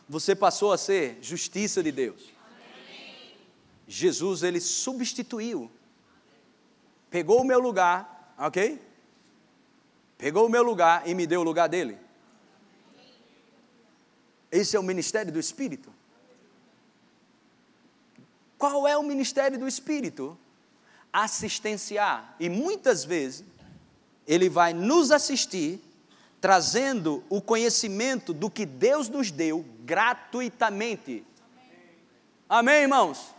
[0.09, 2.40] Você passou a ser justiça de Deus.
[3.87, 5.69] Jesus ele substituiu,
[7.09, 8.81] pegou o meu lugar, ok?
[10.17, 11.97] Pegou o meu lugar e me deu o lugar dele.
[14.51, 15.91] Esse é o ministério do Espírito.
[18.57, 20.37] Qual é o ministério do Espírito?
[21.11, 22.35] Assistenciar.
[22.39, 23.43] E muitas vezes
[24.27, 25.81] ele vai nos assistir
[26.39, 31.23] trazendo o conhecimento do que Deus nos deu gratuitamente.
[32.49, 33.33] Amém, irmãos?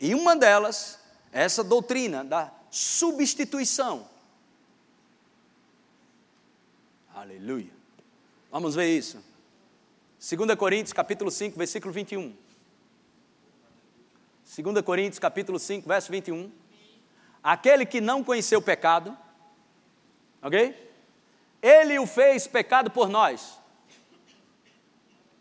[0.00, 0.98] E uma delas
[1.32, 4.08] é essa doutrina da substituição.
[7.14, 7.70] Aleluia.
[8.50, 9.22] Vamos ver isso.
[10.18, 12.34] 2 Coríntios capítulo 5, versículo 21.
[14.56, 16.50] 2 Coríntios capítulo 5, verso 21.
[17.42, 19.16] Aquele que não conheceu o pecado,
[20.42, 20.92] ok?
[21.60, 23.58] Ele o fez pecado por nós.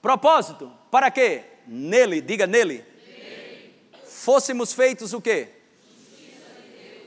[0.02, 1.44] Propósito, para quê?
[1.68, 2.76] Nele, diga nele.
[2.76, 2.97] nele.
[4.28, 5.48] Fôssemos feitos o quê?
[6.12, 7.02] De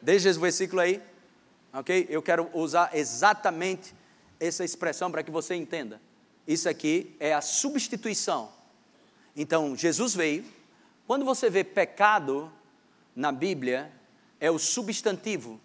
[0.00, 1.02] Deixa esse versículo aí,
[1.72, 2.06] ok?
[2.08, 3.92] Eu quero usar exatamente
[4.38, 6.00] essa expressão para que você entenda.
[6.46, 8.52] Isso aqui é a substituição.
[9.34, 10.44] Então, Jesus veio.
[11.04, 12.52] Quando você vê pecado
[13.16, 13.90] na Bíblia,
[14.38, 15.60] é o substantivo.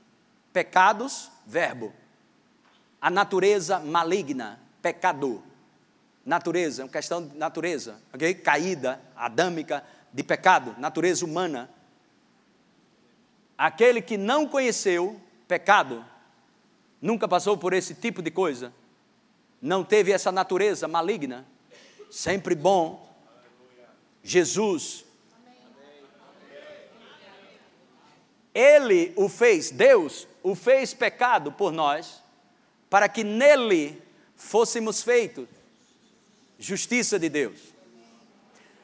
[0.52, 1.94] Pecados, verbo.
[3.00, 5.44] A natureza maligna, pecador.
[6.26, 8.34] Natureza, uma questão de natureza, ok?
[8.36, 9.84] Caída, adâmica,
[10.14, 11.70] de pecado, natureza humana.
[13.58, 16.06] Aquele que não conheceu pecado,
[17.02, 18.74] nunca passou por esse tipo de coisa,
[19.62, 21.46] não teve essa natureza maligna,
[22.10, 23.12] sempre bom.
[24.24, 25.04] Jesus,
[28.54, 32.22] Ele o fez, Deus o fez pecado por nós,
[32.90, 34.02] para que nele
[34.36, 35.48] fôssemos feitos
[36.60, 37.60] justiça de Deus.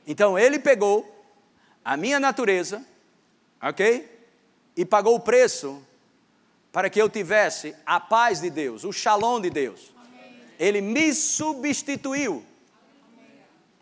[0.06, 1.16] Então ele pegou
[1.84, 2.86] a minha natureza,
[3.62, 4.10] ok?
[4.76, 5.82] E pagou o preço
[6.72, 9.92] para que eu tivesse a paz de Deus, o shalom de Deus.
[10.58, 12.46] Ele me substituiu.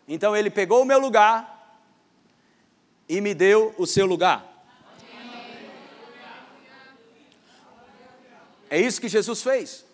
[0.06, 1.80] Então ele pegou o meu lugar
[3.08, 4.46] e me deu o seu lugar.
[8.70, 9.84] É isso que Jesus fez.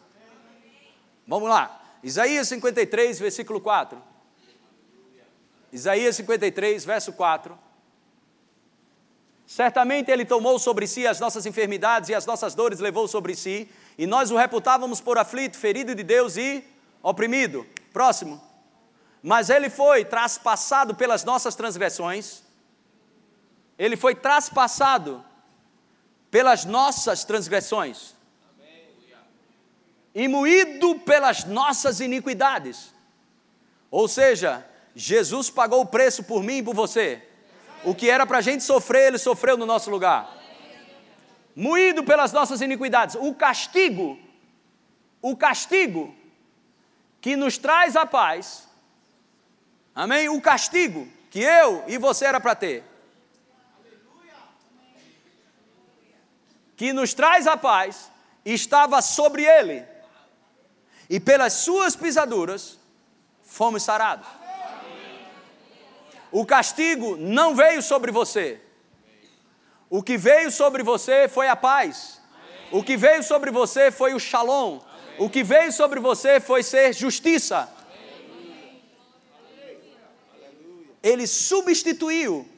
[1.26, 1.83] Vamos lá.
[2.04, 4.00] Isaías 53, versículo 4.
[5.72, 7.58] Isaías 53, verso 4.
[9.46, 13.70] Certamente ele tomou sobre si as nossas enfermidades e as nossas dores levou sobre si,
[13.96, 16.62] e nós o reputávamos por aflito, ferido de Deus e
[17.02, 17.66] oprimido.
[17.90, 18.38] Próximo.
[19.22, 22.42] Mas ele foi traspassado pelas nossas transgressões,
[23.78, 25.24] ele foi traspassado
[26.30, 28.13] pelas nossas transgressões
[30.14, 32.94] e moído pelas nossas iniquidades.
[33.90, 37.20] Ou seja, Jesus pagou o preço por mim e por você.
[37.85, 40.33] O que era para a gente sofrer, Ele sofreu no nosso lugar.
[41.55, 43.16] Moído pelas nossas iniquidades.
[43.18, 44.18] O castigo,
[45.20, 46.14] o castigo
[47.20, 48.68] que nos traz a paz,
[49.94, 50.29] amém?
[50.29, 52.85] O castigo que eu e você era para ter,
[56.77, 58.11] que nos traz a paz,
[58.44, 59.93] estava sobre ele
[61.08, 62.78] e pelas suas pisaduras
[63.42, 64.26] fomos sarados.
[66.32, 68.60] O castigo não veio sobre você.
[69.88, 72.20] O que veio sobre você foi a paz.
[72.72, 74.80] O que veio sobre você foi o shalom.
[75.18, 77.68] O que veio sobre você foi ser justiça.
[81.00, 82.48] Ele substituiu.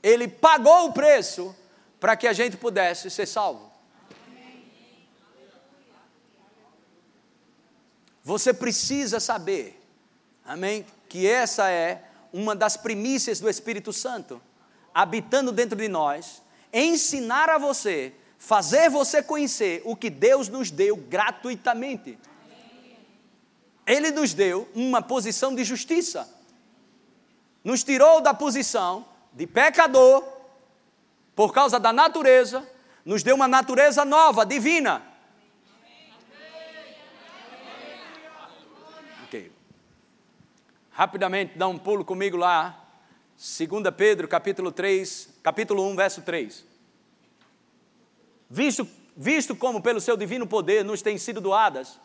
[0.00, 1.56] Ele pagou o preço
[1.98, 3.67] para que a gente pudesse ser salvo.
[8.28, 9.82] Você precisa saber,
[10.44, 10.84] amém?
[11.08, 14.38] Que essa é uma das primícias do Espírito Santo,
[14.92, 20.94] habitando dentro de nós, ensinar a você, fazer você conhecer o que Deus nos deu
[20.94, 22.18] gratuitamente.
[23.86, 26.28] Ele nos deu uma posição de justiça,
[27.64, 30.22] nos tirou da posição de pecador,
[31.34, 32.62] por causa da natureza,
[33.06, 35.02] nos deu uma natureza nova, divina.
[40.98, 42.76] Rapidamente, dá um pulo comigo lá.
[43.36, 46.64] 2 Pedro, capítulo 3, capítulo 1, verso 3.
[48.50, 52.00] Visto, visto como pelo seu divino poder nos têm sido doadas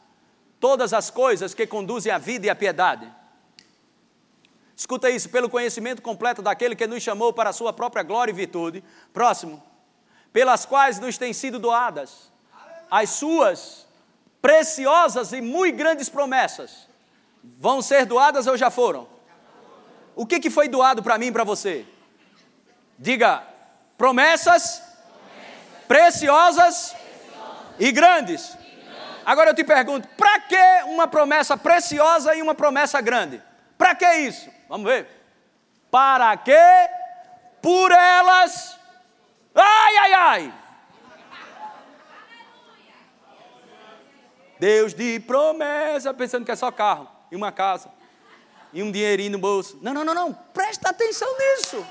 [0.60, 3.12] todas as coisas que conduzem à vida e à piedade.
[4.76, 8.36] Escuta isso, pelo conhecimento completo daquele que nos chamou para a sua própria glória e
[8.36, 8.84] virtude.
[9.12, 9.64] Próximo.
[10.32, 12.32] Pelas quais nos têm sido doadas
[12.92, 13.88] as suas
[14.40, 16.93] preciosas e muito grandes promessas
[17.44, 19.08] vão ser doadas ou já foram?
[20.16, 21.86] O que, que foi doado para mim e para você?
[22.98, 23.44] Diga,
[23.98, 24.82] promessas,
[25.88, 26.96] preciosas,
[27.80, 28.58] e grandes.
[29.26, 33.42] Agora eu te pergunto, para que uma promessa preciosa e uma promessa grande?
[33.78, 34.50] Para que isso?
[34.68, 35.08] Vamos ver.
[35.90, 36.90] Para que
[37.62, 38.78] por elas.
[39.56, 40.54] Ai, ai, ai.
[44.60, 47.90] Deus de promessa, pensando que é só carro e uma casa
[48.72, 49.80] e um dinheirinho no bolso.
[49.82, 50.34] Não, não, não, não.
[50.54, 51.84] Presta atenção nisso.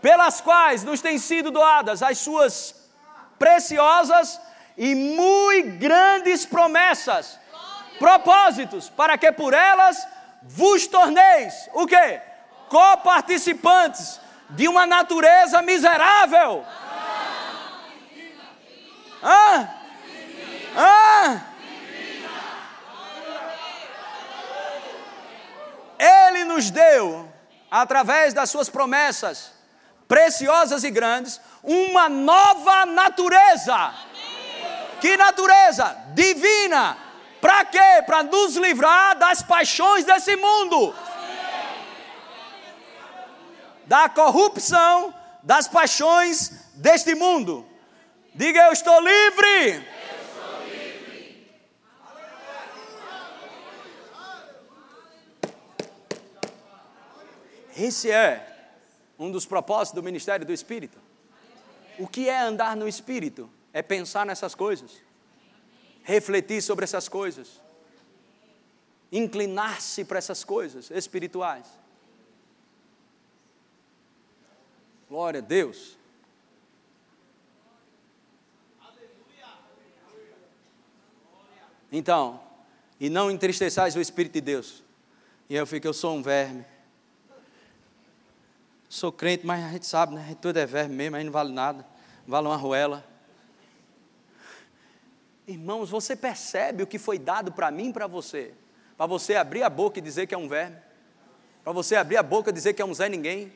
[0.00, 2.74] Pelas quais nos têm sido doadas as suas
[3.38, 4.40] preciosas
[4.76, 7.38] e muito grandes promessas,
[8.00, 10.04] propósitos, para que por elas
[10.42, 12.20] vos torneis o quê?
[12.68, 14.20] Coparticipantes
[14.50, 16.64] de uma natureza miserável.
[19.22, 19.68] Ah!
[20.76, 21.51] Ah!
[26.02, 27.28] Ele nos deu,
[27.70, 29.52] através das suas promessas
[30.12, 33.94] preciosas e grandes, uma nova natureza.
[35.00, 35.96] Que natureza?
[36.12, 36.98] Divina.
[37.40, 38.02] Para quê?
[38.04, 40.94] Para nos livrar das paixões desse mundo.
[43.86, 47.66] Da corrupção das paixões deste mundo.
[48.34, 49.88] Diga eu estou livre.
[57.82, 58.46] Esse é
[59.18, 60.96] um dos propósitos do ministério do Espírito.
[61.98, 63.50] O que é andar no Espírito?
[63.72, 65.02] É pensar nessas coisas,
[66.04, 67.60] refletir sobre essas coisas,
[69.10, 71.66] inclinar-se para essas coisas espirituais.
[75.08, 75.98] Glória a Deus.
[81.90, 82.40] Então,
[83.00, 84.84] e não entristeçais o Espírito de Deus.
[85.50, 86.64] E eu fico, eu sou um verme.
[88.92, 90.36] Sou crente, mas a gente sabe, né?
[90.38, 91.82] Tudo é verme mesmo, aí não vale nada.
[92.26, 93.02] Vale uma arruela.
[95.48, 98.52] Irmãos, você percebe o que foi dado para mim e para você?
[98.94, 100.76] Para você abrir a boca e dizer que é um verme?
[101.64, 103.50] Para você abrir a boca e dizer que é um Zé Ninguém?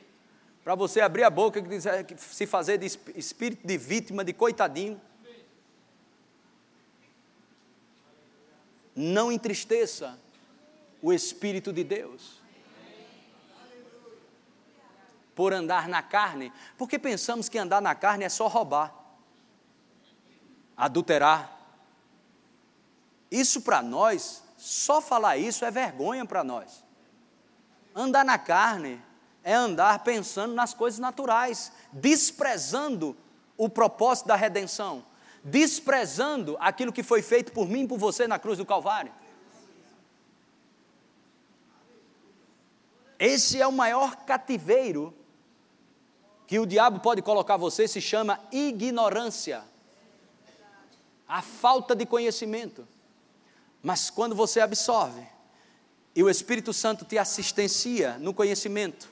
[0.63, 4.99] Para você abrir a boca e dizer, se fazer de espírito de vítima, de coitadinho?
[8.95, 10.17] não entristeça
[10.99, 12.46] o Espírito de Deus.
[15.37, 18.91] Por andar na carne, porque pensamos que andar na carne é só roubar,
[20.75, 21.55] adulterar.
[23.29, 26.83] Isso para nós, só falar isso é vergonha para nós.
[27.93, 28.99] Andar na carne
[29.43, 33.15] é andar pensando nas coisas naturais, desprezando
[33.55, 35.05] o propósito da redenção,
[35.43, 39.13] desprezando aquilo que foi feito por mim e por você na cruz do Calvário.
[43.19, 45.13] Esse é o maior cativeiro
[46.47, 49.61] que o diabo pode colocar você, se chama ignorância.
[51.27, 52.87] A falta de conhecimento.
[53.83, 55.21] Mas quando você absorve
[56.15, 59.09] e o Espírito Santo te assistencia no conhecimento,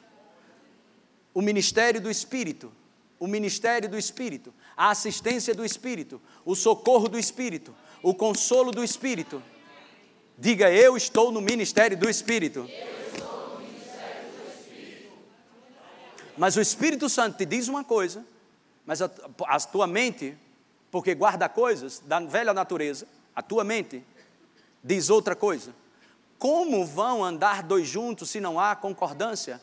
[1.33, 2.71] o ministério do Espírito,
[3.19, 8.81] o ministério do Espírito, a assistência do Espírito, o socorro do Espírito, o consolo do
[8.81, 9.43] Espírito.
[10.37, 12.69] Diga, eu estou no ministério do Espírito.
[16.37, 18.25] Mas o Espírito Santo te diz uma coisa,
[18.85, 19.09] mas a,
[19.47, 20.37] a tua mente,
[20.91, 24.03] porque guarda coisas da velha natureza, a tua mente
[24.83, 25.73] diz outra coisa.
[26.37, 29.61] Como vão andar dois juntos se não há concordância?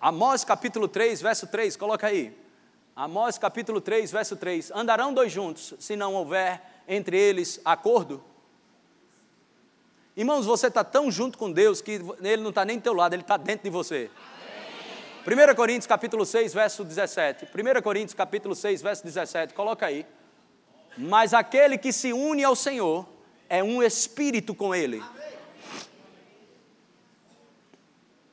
[0.00, 2.36] Amós capítulo 3, verso 3, coloca aí.
[2.94, 4.70] Amós capítulo 3, verso 3.
[4.70, 8.22] Andarão dois juntos, se não houver entre eles acordo?
[10.16, 13.14] Irmãos, você está tão junto com Deus que Ele não está nem do teu lado,
[13.14, 14.10] Ele está dentro de você.
[15.26, 17.46] 1 Coríntios capítulo 6, verso 17.
[17.46, 20.06] 1 Coríntios capítulo 6, verso 17, coloca aí.
[20.96, 23.04] Mas aquele que se une ao Senhor
[23.48, 25.02] é um espírito com Ele.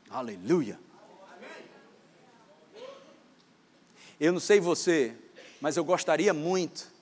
[0.07, 0.79] Aleluia.
[4.19, 5.15] Eu não sei você,
[5.59, 6.93] mas eu gostaria muito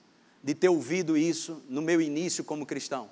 [0.42, 3.10] de ter ouvido isso no meu início como cristão.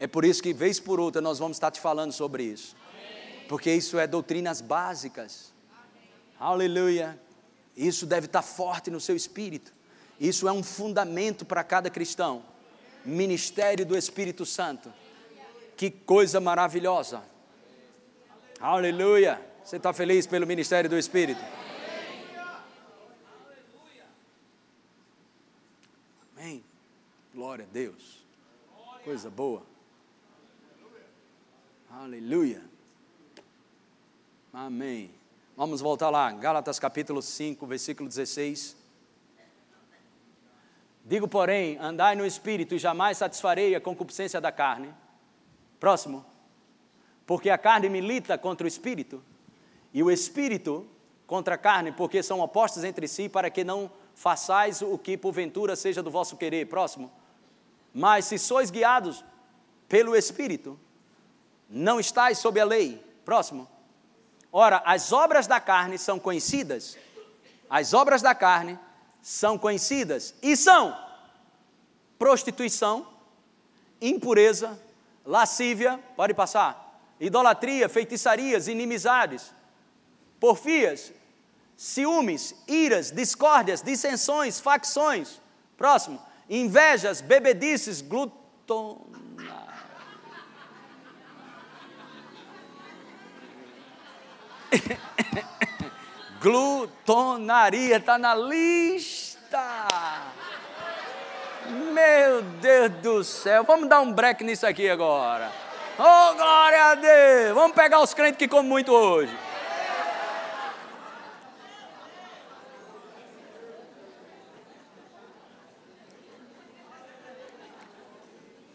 [0.00, 2.74] É por isso que, vez por outra, nós vamos estar te falando sobre isso.
[3.46, 5.52] Porque isso é doutrinas básicas.
[6.38, 7.20] Aleluia.
[7.76, 9.70] Isso deve estar forte no seu espírito.
[10.18, 12.42] Isso é um fundamento para cada cristão.
[13.04, 14.90] Ministério do Espírito Santo.
[15.76, 17.22] Que coisa maravilhosa.
[18.58, 19.40] Aleluia.
[19.62, 21.40] Você está feliz pelo ministério do Espírito?
[26.36, 26.64] Amém.
[27.34, 28.24] Glória a Deus.
[29.04, 29.62] Coisa boa.
[31.92, 32.62] Aleluia.
[34.52, 35.10] Amém.
[35.56, 38.76] Vamos voltar lá, Gálatas capítulo 5, versículo 16.
[41.04, 44.94] Digo, porém, andai no espírito e jamais satisfarei a concupiscência da carne.
[45.80, 46.24] Próximo.
[47.26, 49.20] Porque a carne milita contra o espírito,
[49.92, 50.86] e o espírito
[51.26, 55.74] contra a carne, porque são opostos entre si, para que não façais o que porventura
[55.74, 56.68] seja do vosso querer.
[56.68, 57.10] Próximo.
[57.92, 59.24] Mas se sois guiados
[59.88, 60.78] pelo espírito,
[61.70, 63.02] não estáis sob a lei.
[63.24, 63.68] Próximo.
[64.52, 66.98] Ora, as obras da carne são conhecidas.
[67.68, 68.76] As obras da carne
[69.22, 70.96] são conhecidas e são
[72.18, 73.06] prostituição,
[74.00, 74.78] impureza,
[75.24, 79.52] lascívia, pode passar, idolatria, feitiçarias, inimizades,
[80.40, 81.12] porfias,
[81.76, 85.40] ciúmes, iras, discórdias, dissensões, facções.
[85.76, 89.06] Próximo, invejas, bebedices, gluton
[96.40, 99.86] Glutonaria está na lista.
[101.92, 105.52] Meu Deus do céu, vamos dar um break nisso aqui agora.
[105.98, 107.54] Oh, glória a Deus!
[107.54, 109.36] Vamos pegar os crentes que comem muito hoje.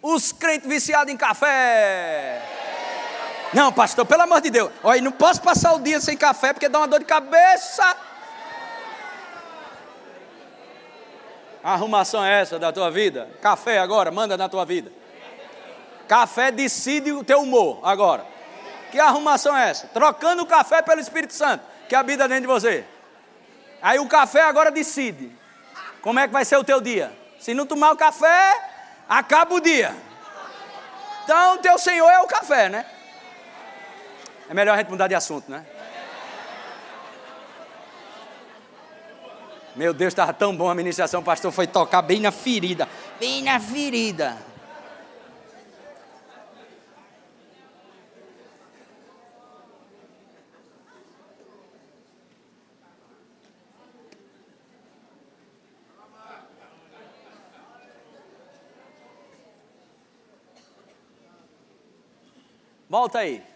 [0.02, 2.65] Os crentes viciados em café.
[3.54, 4.72] Não, pastor, pelo amor de Deus.
[4.84, 7.96] Olha, não posso passar o dia sem café porque dá uma dor de cabeça.
[11.64, 13.28] A arrumação é essa da tua vida?
[13.42, 14.92] Café agora, manda na tua vida.
[16.08, 18.26] Café decide o teu humor agora.
[18.92, 19.88] Que arrumação é essa?
[19.88, 22.86] Trocando o café pelo Espírito Santo, que habita dentro de você.
[23.82, 25.36] Aí o café agora decide
[26.02, 27.12] como é que vai ser o teu dia.
[27.40, 28.60] Se não tomar o café,
[29.10, 29.96] acaba o dia.
[31.24, 32.86] Então, teu Senhor é o café, né?
[34.50, 35.66] É melhor a gente mudar de assunto, né?
[39.76, 42.88] Meu Deus, estava tão bom a ministração, o pastor foi tocar bem na ferida.
[43.20, 44.38] Bem na ferida.
[62.88, 63.55] Volta aí.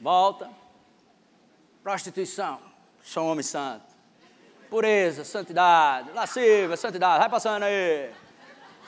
[0.00, 0.50] Volta.
[1.82, 2.58] Prostituição.
[3.02, 3.84] Sou homem santo.
[4.68, 6.10] Pureza, santidade.
[6.12, 7.18] Lasciva, santidade.
[7.18, 8.10] Vai passando aí.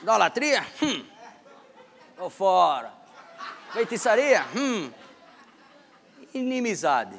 [0.01, 0.65] Idolatria?
[0.81, 1.05] Hum.
[2.17, 2.91] Tô fora.
[3.71, 4.45] Feitiçaria?
[4.55, 4.91] Hum.
[6.33, 7.15] Inimizade.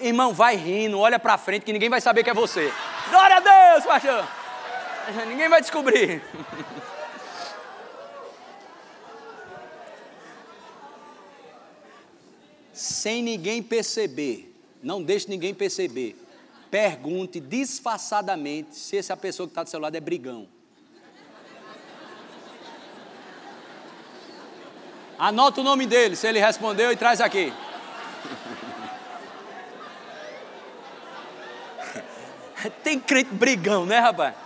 [0.00, 2.72] Irmão, vai rindo, olha pra frente que ninguém vai saber que é você.
[3.10, 4.43] Glória a Deus, pastor.
[5.26, 6.22] Ninguém vai descobrir.
[12.72, 14.52] Sem ninguém perceber,
[14.82, 16.16] não deixe ninguém perceber.
[16.70, 20.48] Pergunte disfarçadamente se essa pessoa que está do seu lado é brigão.
[25.16, 27.52] Anota o nome dele, se ele respondeu, e traz aqui.
[32.82, 34.43] Tem crente brigão, né, rapaz?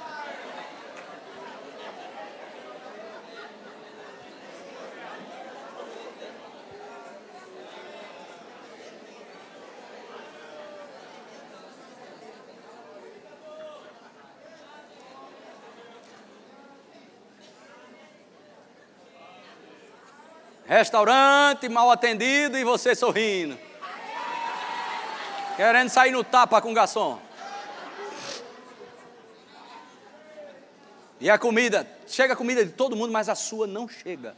[20.69, 23.59] Restaurante mal atendido e você sorrindo.
[25.57, 27.19] Querendo sair no tapa com o garçom.
[31.19, 34.37] E a comida, chega a comida de todo mundo, mas a sua não chega.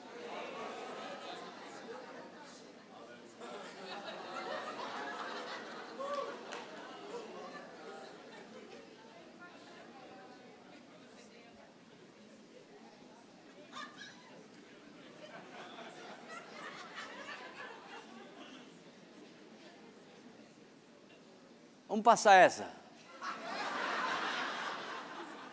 [22.01, 22.66] Vamos passar essa.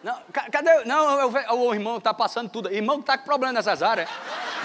[0.02, 0.86] Não, cadê?
[0.86, 2.72] Não, o, o irmão está passando tudo.
[2.72, 4.10] Irmão está com problema nessas áreas.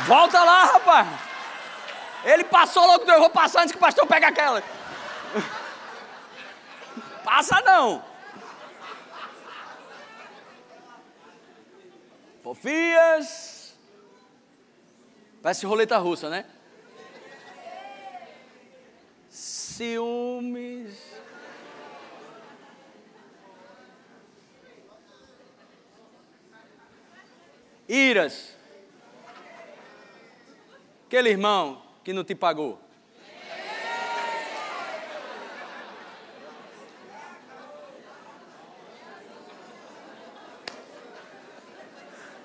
[0.07, 1.09] Volta lá, rapaz.
[2.25, 4.63] Ele passou logo, eu vou passar antes que o pastor pegue aquela.
[7.25, 8.05] Passa não.
[12.45, 13.75] Pofias.
[15.43, 16.45] Parece roleta russa, né?
[19.29, 21.13] ciúmes.
[27.89, 28.57] Iras.
[31.07, 32.81] Aquele irmão que não te pagou.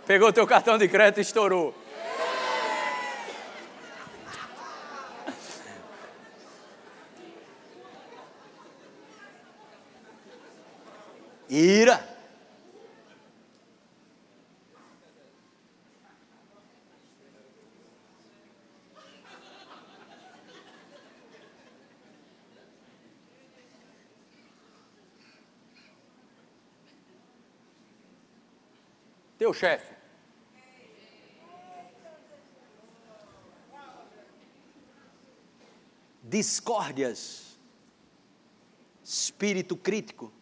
[0.05, 1.75] Pegou teu cartão de crédito e estourou.
[11.49, 12.16] Ira.
[29.47, 29.93] Teu chefe.
[36.21, 37.57] Discórdias.
[39.01, 40.33] Espírito crítico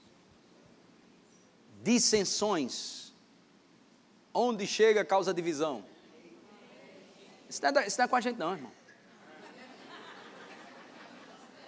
[1.83, 3.13] dissensões.
[4.33, 5.85] Onde chega causa divisão.
[7.47, 8.71] Isso não, é, isso não é com a gente, não, irmão.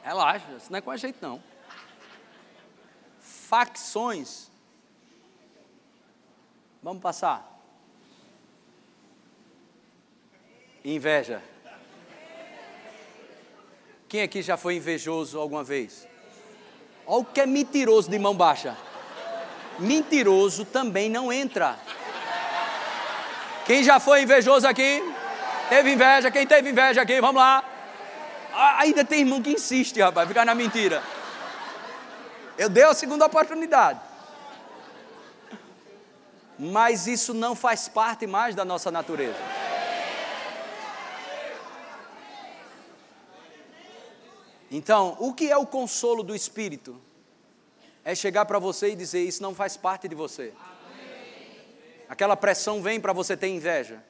[0.01, 1.43] Relaxa, isso não é com a gente, não.
[3.19, 4.49] Facções.
[6.87, 7.45] Vamos passar.
[10.85, 11.43] Inveja.
[14.07, 16.07] Quem aqui já foi invejoso alguma vez?
[17.05, 18.77] Olha o que é mentiroso de mão baixa
[19.79, 21.77] mentiroso também não entra.
[23.65, 25.03] Quem já foi invejoso aqui?
[25.67, 26.31] Teve inveja?
[26.31, 27.19] Quem teve inveja aqui?
[27.19, 27.65] Vamos lá.
[28.79, 31.03] Ainda tem irmão que insiste, rapaz, ficar na mentira.
[32.57, 34.06] Eu dei a segunda oportunidade.
[36.57, 39.37] Mas isso não faz parte mais da nossa natureza.
[44.69, 47.01] Então, o que é o consolo do Espírito?
[48.07, 50.53] é chegar para você e dizer: Isso não faz parte de você.
[52.07, 54.01] Aquela pressão vem para você ter inveja.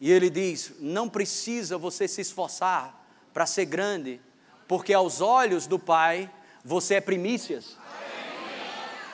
[0.00, 4.18] E ele diz: Não precisa você se esforçar para ser grande,
[4.66, 6.30] porque aos olhos do Pai
[6.64, 7.76] você é primícias.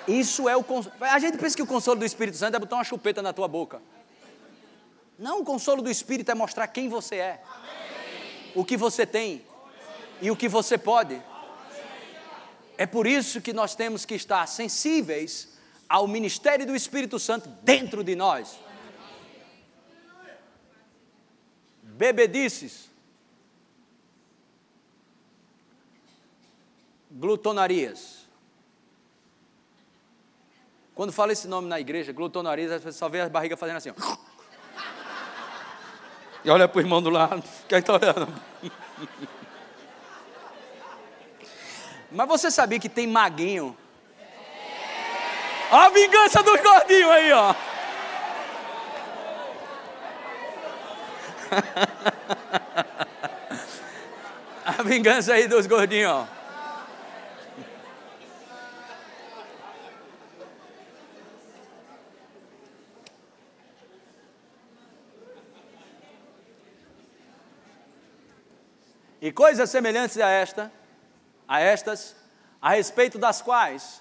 [0.07, 0.95] Isso é o consolo.
[1.01, 3.47] A gente pensa que o consolo do Espírito Santo é botar uma chupeta na tua
[3.47, 3.81] boca.
[5.19, 7.43] Não, o consolo do Espírito é mostrar quem você é,
[8.55, 9.45] o que você tem
[10.21, 11.23] e o que você pode.
[12.77, 15.51] É por isso que nós temos que estar sensíveis
[15.89, 18.59] ao ministério do Espírito Santo dentro de nós.
[21.83, 22.91] Bebedices,
[27.11, 28.22] glutonarias.
[30.95, 33.91] Quando fala esse nome na igreja, glutonarias, as pessoas só vê a barriga fazendo assim.
[33.91, 33.95] Ó.
[36.45, 38.29] E olha para o irmão do lado, que está olhando.
[42.11, 43.77] Mas você sabia que tem maguinho?
[45.71, 47.55] a vingança dos gordinhos aí, ó.
[54.67, 56.42] a vingança aí dos gordinhos, ó.
[69.23, 70.71] E coisas semelhantes a esta
[71.53, 72.17] a estas,
[72.61, 74.01] a respeito das quais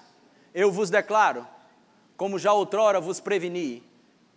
[0.54, 1.46] eu vos declaro,
[2.16, 3.82] como já outrora vos preveni,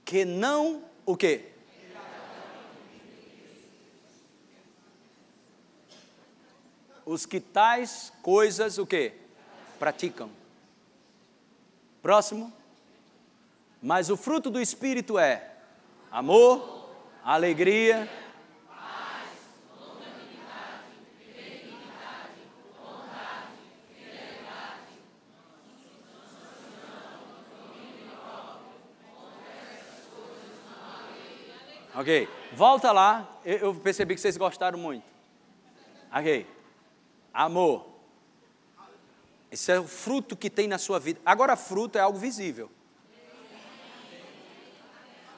[0.03, 1.51] que não o quê?
[7.05, 9.13] Os que tais coisas o quê?
[9.79, 10.29] Praticam.
[12.01, 12.51] Próximo.
[13.81, 15.53] Mas o fruto do Espírito é
[16.11, 16.89] amor,
[17.23, 18.09] alegria,
[31.95, 32.27] Ok.
[32.51, 33.39] Volta lá.
[33.45, 35.05] Eu percebi que vocês gostaram muito.
[36.11, 36.45] Ok.
[37.33, 37.87] Amor.
[39.49, 41.21] Esse é o fruto que tem na sua vida.
[41.25, 42.69] Agora, fruto é algo visível.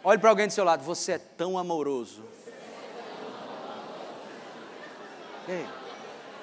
[0.03, 0.83] Olhe para alguém do seu lado.
[0.83, 2.23] Você é tão amoroso.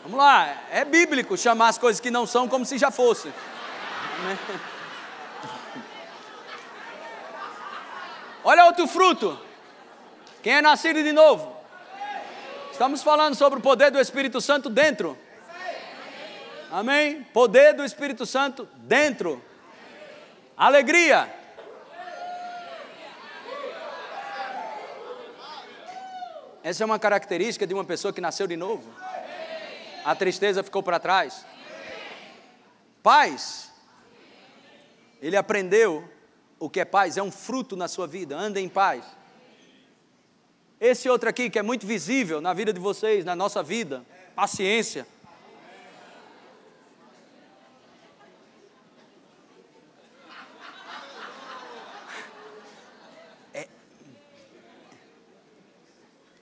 [0.03, 0.65] Vamos lá.
[0.71, 3.33] É bíblico chamar as coisas que não são como se já fosse.
[8.45, 9.44] Olha outro fruto.
[10.45, 11.57] Quem é nascido de novo?
[12.71, 15.17] Estamos falando sobre o poder do Espírito Santo dentro.
[16.71, 17.23] Amém?
[17.33, 19.43] Poder do Espírito Santo dentro.
[20.55, 21.35] Alegria.
[26.63, 28.85] Essa é uma característica de uma pessoa que nasceu de novo.
[30.05, 31.47] A tristeza ficou para trás?
[33.03, 33.73] Paz.
[35.23, 36.07] Ele aprendeu
[36.59, 39.24] o que é paz, é um fruto na sua vida, anda em paz.
[40.85, 44.05] Esse outro aqui que é muito visível na vida de vocês, na nossa vida,
[44.37, 45.07] paciência.
[53.55, 53.67] É.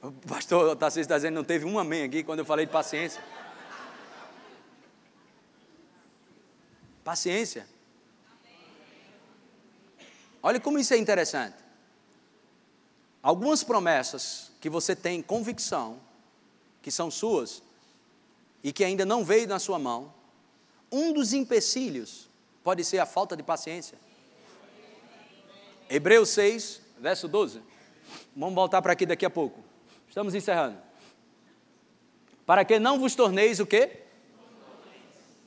[0.03, 3.23] O pastor Tarcísio está dizendo, não teve um amém aqui quando eu falei de paciência.
[7.05, 7.65] Paciência.
[10.43, 11.62] Olha como isso é interessante.
[13.23, 16.01] Algumas promessas que você tem convicção
[16.83, 17.63] que são suas
[18.65, 20.13] e que ainda não veio na sua mão,
[20.91, 22.29] um dos empecilhos
[22.65, 23.97] pode ser a falta de paciência.
[25.89, 27.63] Hebreus 6, verso 12.
[28.35, 29.61] Vamos voltar para aqui daqui a pouco.
[30.09, 30.79] Estamos encerrando.
[32.45, 34.01] Para que não vos torneis o quê?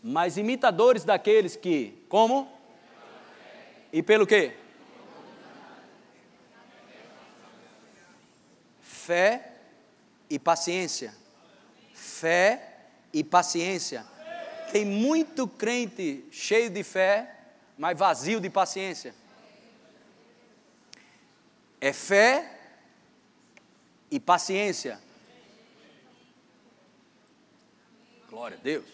[0.01, 2.51] Mas imitadores daqueles que, como?
[3.91, 4.55] E pelo quê?
[9.05, 9.51] Fé
[10.27, 11.13] e paciência.
[11.93, 12.75] Fé
[13.13, 14.03] e paciência.
[14.71, 17.35] Tem muito crente cheio de fé,
[17.77, 19.13] mas vazio de paciência.
[21.79, 22.59] É fé
[24.09, 24.99] e paciência.
[28.27, 28.87] Glória a Deus.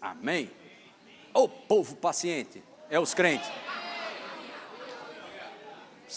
[0.00, 0.50] Amém.
[1.34, 3.50] O povo paciente é os crentes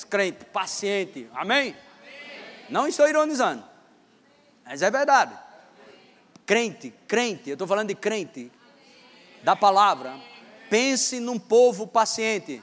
[0.03, 1.29] crente, paciente.
[1.33, 1.59] Amém?
[1.59, 1.75] Amém?
[2.69, 3.63] Não estou ironizando,
[4.65, 5.37] mas é verdade.
[6.45, 8.51] Crente, crente, eu estou falando de crente,
[9.43, 10.13] da palavra.
[10.69, 12.61] Pense num povo paciente.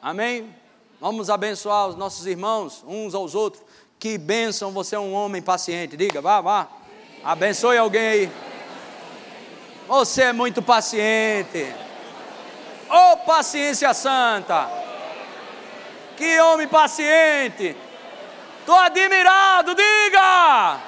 [0.00, 0.54] Amém?
[1.00, 3.62] Vamos abençoar os nossos irmãos, uns aos outros.
[3.98, 5.96] Que bênção, você é um homem paciente.
[5.96, 6.68] Diga, vá, vá.
[7.22, 8.32] Abençoe alguém aí.
[9.88, 11.72] Você é muito paciente.
[12.90, 14.77] Oh, paciência santa.
[16.18, 17.76] Que homem paciente.
[18.58, 20.80] Estou admirado, diga!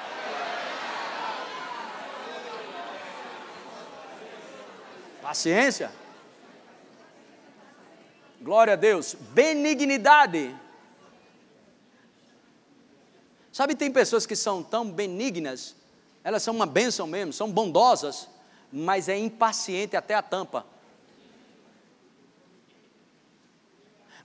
[5.21, 5.89] Paciência.
[8.41, 9.13] Glória a Deus.
[9.13, 10.53] Benignidade.
[13.53, 15.77] Sabe, tem pessoas que são tão benignas,
[16.25, 18.27] elas são uma bênção mesmo, são bondosas,
[18.69, 20.65] mas é impaciente até a tampa.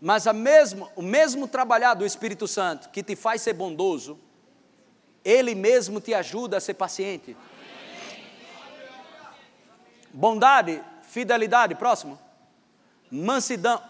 [0.07, 4.17] Mas mesmo, o mesmo trabalhar do Espírito Santo que te faz ser bondoso,
[5.25, 7.37] ele mesmo te ajuda a ser paciente.
[10.13, 12.17] Bondade, fidelidade, próximo.
[13.11, 13.83] Mansidão.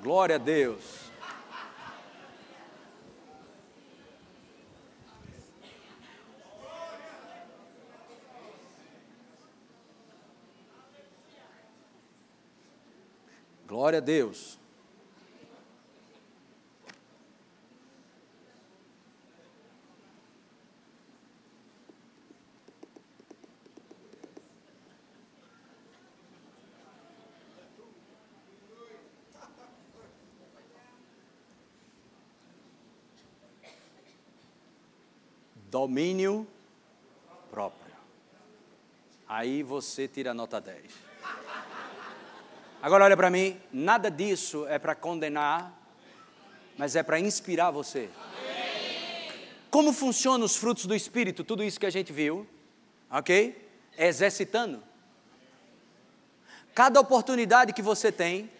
[0.00, 1.01] Glória a Deus.
[13.72, 14.58] Glória a Deus.
[35.70, 36.46] Domínio
[37.50, 37.80] próprio.
[39.26, 41.11] Aí você tira a nota 10.
[42.82, 45.72] Agora olha para mim, nada disso é para condenar,
[46.76, 48.10] mas é para inspirar você.
[49.70, 51.44] Como funcionam os frutos do Espírito?
[51.44, 52.44] Tudo isso que a gente viu,
[53.08, 53.70] ok?
[53.96, 54.82] Exercitando.
[56.74, 58.50] Cada oportunidade que você tem,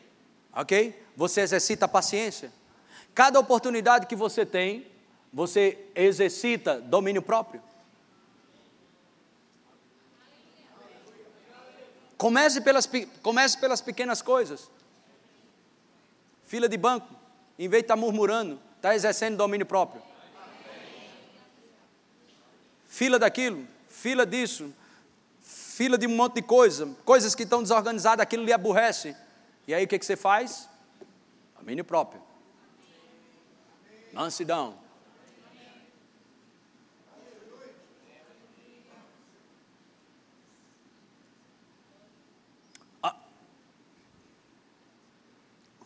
[0.54, 0.96] ok?
[1.16, 2.52] Você exercita a paciência.
[3.12, 4.86] Cada oportunidade que você tem,
[5.32, 7.60] você exercita domínio próprio.
[12.22, 12.88] Comece pelas,
[13.20, 14.70] comece pelas pequenas coisas.
[16.46, 17.12] Fila de banco,
[17.58, 20.00] em vez de estar tá murmurando, está exercendo domínio próprio.
[22.86, 24.72] Fila daquilo, fila disso,
[25.42, 29.16] fila de um monte de coisa, coisas que estão desorganizadas, aquilo lhe aborrece.
[29.66, 30.68] E aí o que, que você faz?
[31.58, 32.22] Domínio próprio.
[34.12, 34.78] Mansidão.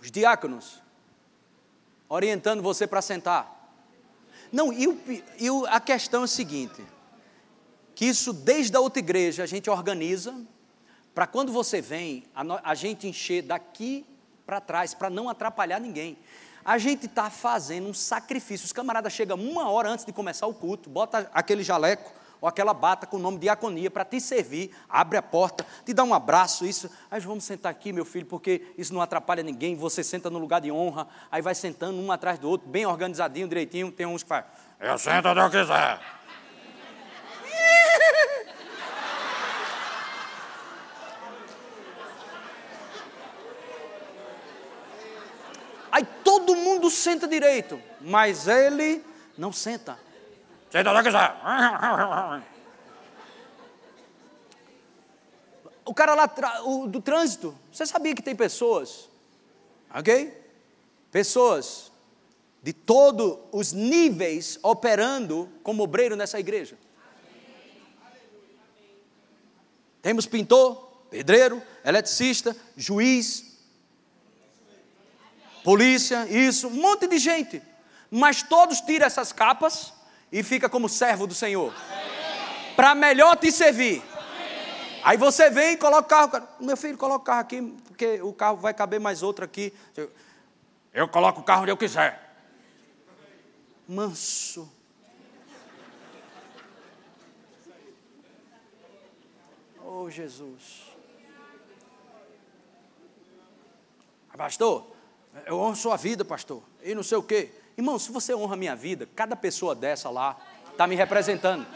[0.06, 0.80] Os diáconos,
[2.08, 3.72] orientando você para sentar.
[4.52, 5.00] Não, e, o,
[5.36, 6.80] e a questão é a seguinte:
[7.92, 10.32] que isso desde a outra igreja a gente organiza,
[11.12, 14.06] para quando você vem, a, a gente encher daqui
[14.46, 16.16] para trás, para não atrapalhar ninguém.
[16.64, 18.64] A gente está fazendo um sacrifício.
[18.64, 22.74] Os camaradas chegam uma hora antes de começar o culto, bota aquele jaleco ou aquela
[22.74, 26.14] bata com o nome de diaconia para te servir, abre a porta, te dá um
[26.14, 26.90] abraço, isso.
[27.10, 29.76] Aí vamos sentar aqui, meu filho, porque isso não atrapalha ninguém.
[29.76, 33.48] Você senta no lugar de honra, aí vai sentando um atrás do outro, bem organizadinho,
[33.48, 33.90] direitinho.
[33.90, 34.44] Tem uns que faz,
[34.80, 36.00] eu sento onde eu quiser.
[45.96, 49.02] Aí todo mundo senta direito, mas ele
[49.38, 49.98] não senta.
[50.70, 50.84] Quiser.
[55.84, 56.28] O cara lá
[56.64, 59.08] o, do trânsito, você sabia que tem pessoas,
[59.94, 60.36] ok?
[61.12, 61.92] Pessoas
[62.60, 66.76] de todos os níveis operando como obreiro nessa igreja.
[70.02, 70.74] Temos pintor,
[71.08, 73.56] pedreiro, eletricista, juiz,
[75.62, 77.62] polícia, isso, um monte de gente.
[78.10, 79.92] Mas todos tiram essas capas
[80.30, 81.72] e fica como servo do Senhor.
[82.74, 84.02] Para melhor te servir.
[85.02, 86.48] Aí você vem e coloca o carro.
[86.60, 89.72] Meu filho, coloca o carro aqui, porque o carro vai caber mais outro aqui.
[90.92, 92.34] Eu coloco o carro onde eu quiser.
[93.88, 94.70] Manso.
[99.84, 100.86] Oh, Jesus.
[104.36, 104.86] Pastor,
[105.46, 106.62] eu honro sua vida, pastor.
[106.82, 107.52] E não sei o quê.
[107.76, 110.36] Irmão, se você honra a minha vida, cada pessoa dessa lá
[110.70, 111.66] está me representando.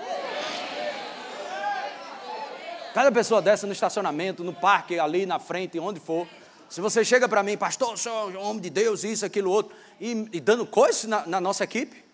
[2.94, 6.26] Cada pessoa dessa no estacionamento, no parque, ali na frente, onde for.
[6.68, 10.40] Se você chega para mim, pastor, sou homem de Deus, isso, aquilo, outro, e, e
[10.40, 12.04] dando coisas na, na nossa equipe.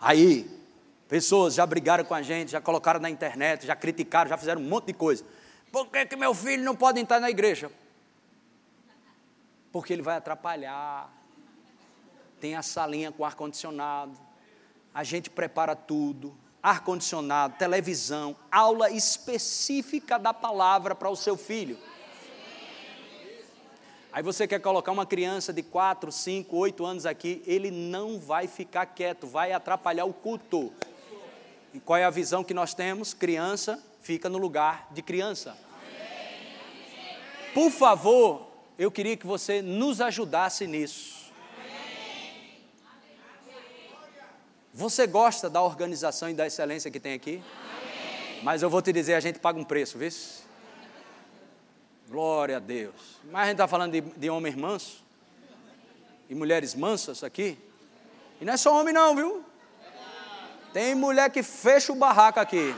[0.00, 0.58] Aí,
[1.08, 4.64] Pessoas já brigaram com a gente, já colocaram na internet, já criticaram, já fizeram um
[4.68, 5.24] monte de coisa.
[5.70, 7.70] Por que, que meu filho não pode entrar na igreja?
[9.70, 11.12] Porque ele vai atrapalhar.
[12.40, 14.18] Tem a salinha com ar-condicionado.
[14.94, 16.34] A gente prepara tudo.
[16.62, 21.78] Ar-condicionado, televisão, aula específica da palavra para o seu filho.
[24.12, 28.48] Aí você quer colocar uma criança de 4, 5, 8 anos aqui, ele não vai
[28.48, 30.72] ficar quieto, vai atrapalhar o culto.
[31.72, 33.14] E qual é a visão que nós temos?
[33.14, 35.56] Criança fica no lugar de criança.
[37.54, 38.46] Por favor,
[38.78, 41.18] eu queria que você nos ajudasse nisso.
[44.72, 47.42] Você gosta da organização e da excelência que tem aqui?
[48.42, 50.10] Mas eu vou te dizer, a gente paga um preço, viu?
[52.08, 53.18] Glória a Deus.
[53.24, 55.02] Mas a gente está falando de, de homens mansos
[56.30, 57.58] e mulheres mansas aqui.
[58.40, 59.44] E não é só homem não, viu?
[60.72, 62.74] Tem mulher que fecha o barraco aqui.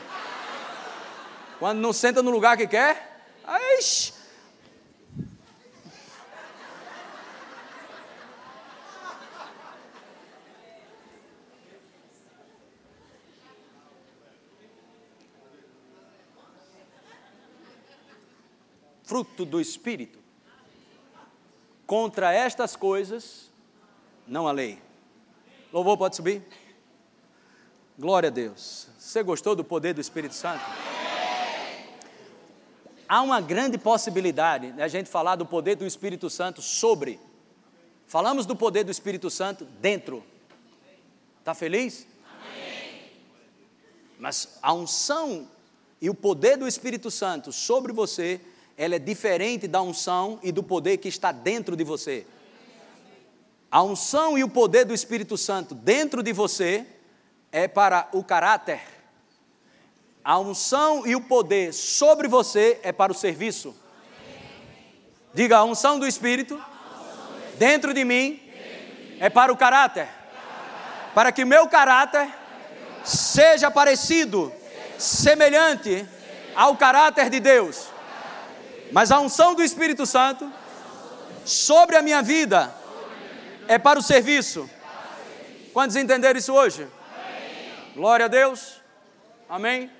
[1.60, 4.14] Quando não senta no lugar que quer, Aish.
[19.04, 20.18] Fruto do Espírito.
[21.86, 23.50] Contra estas coisas,
[24.26, 24.80] não há lei.
[25.70, 26.42] Louvor pode subir?
[27.98, 28.88] Glória a Deus.
[28.98, 30.64] Você gostou do poder do Espírito Santo?
[33.10, 37.18] Há uma grande possibilidade de a gente falar do poder do Espírito Santo sobre.
[38.06, 40.22] Falamos do poder do Espírito Santo dentro.
[41.40, 42.06] Está feliz?
[44.16, 45.48] Mas a unção
[46.00, 48.40] e o poder do Espírito Santo sobre você,
[48.76, 52.24] ela é diferente da unção e do poder que está dentro de você.
[53.72, 56.86] A unção e o poder do Espírito Santo dentro de você
[57.50, 58.99] é para o caráter.
[60.24, 63.74] A unção e o poder sobre você é para o serviço.
[65.32, 66.60] Diga, a unção do Espírito
[67.56, 68.40] dentro de mim
[69.18, 70.08] é para o caráter.
[71.14, 72.28] Para que meu caráter
[73.04, 74.52] seja parecido,
[74.98, 76.06] semelhante
[76.54, 77.88] ao caráter de Deus.
[78.92, 80.50] Mas a unção do Espírito Santo
[81.44, 82.74] sobre a minha vida
[83.66, 84.68] é para o serviço.
[85.72, 86.86] Quantos entenderam isso hoje?
[87.94, 88.80] Glória a Deus.
[89.48, 89.99] Amém.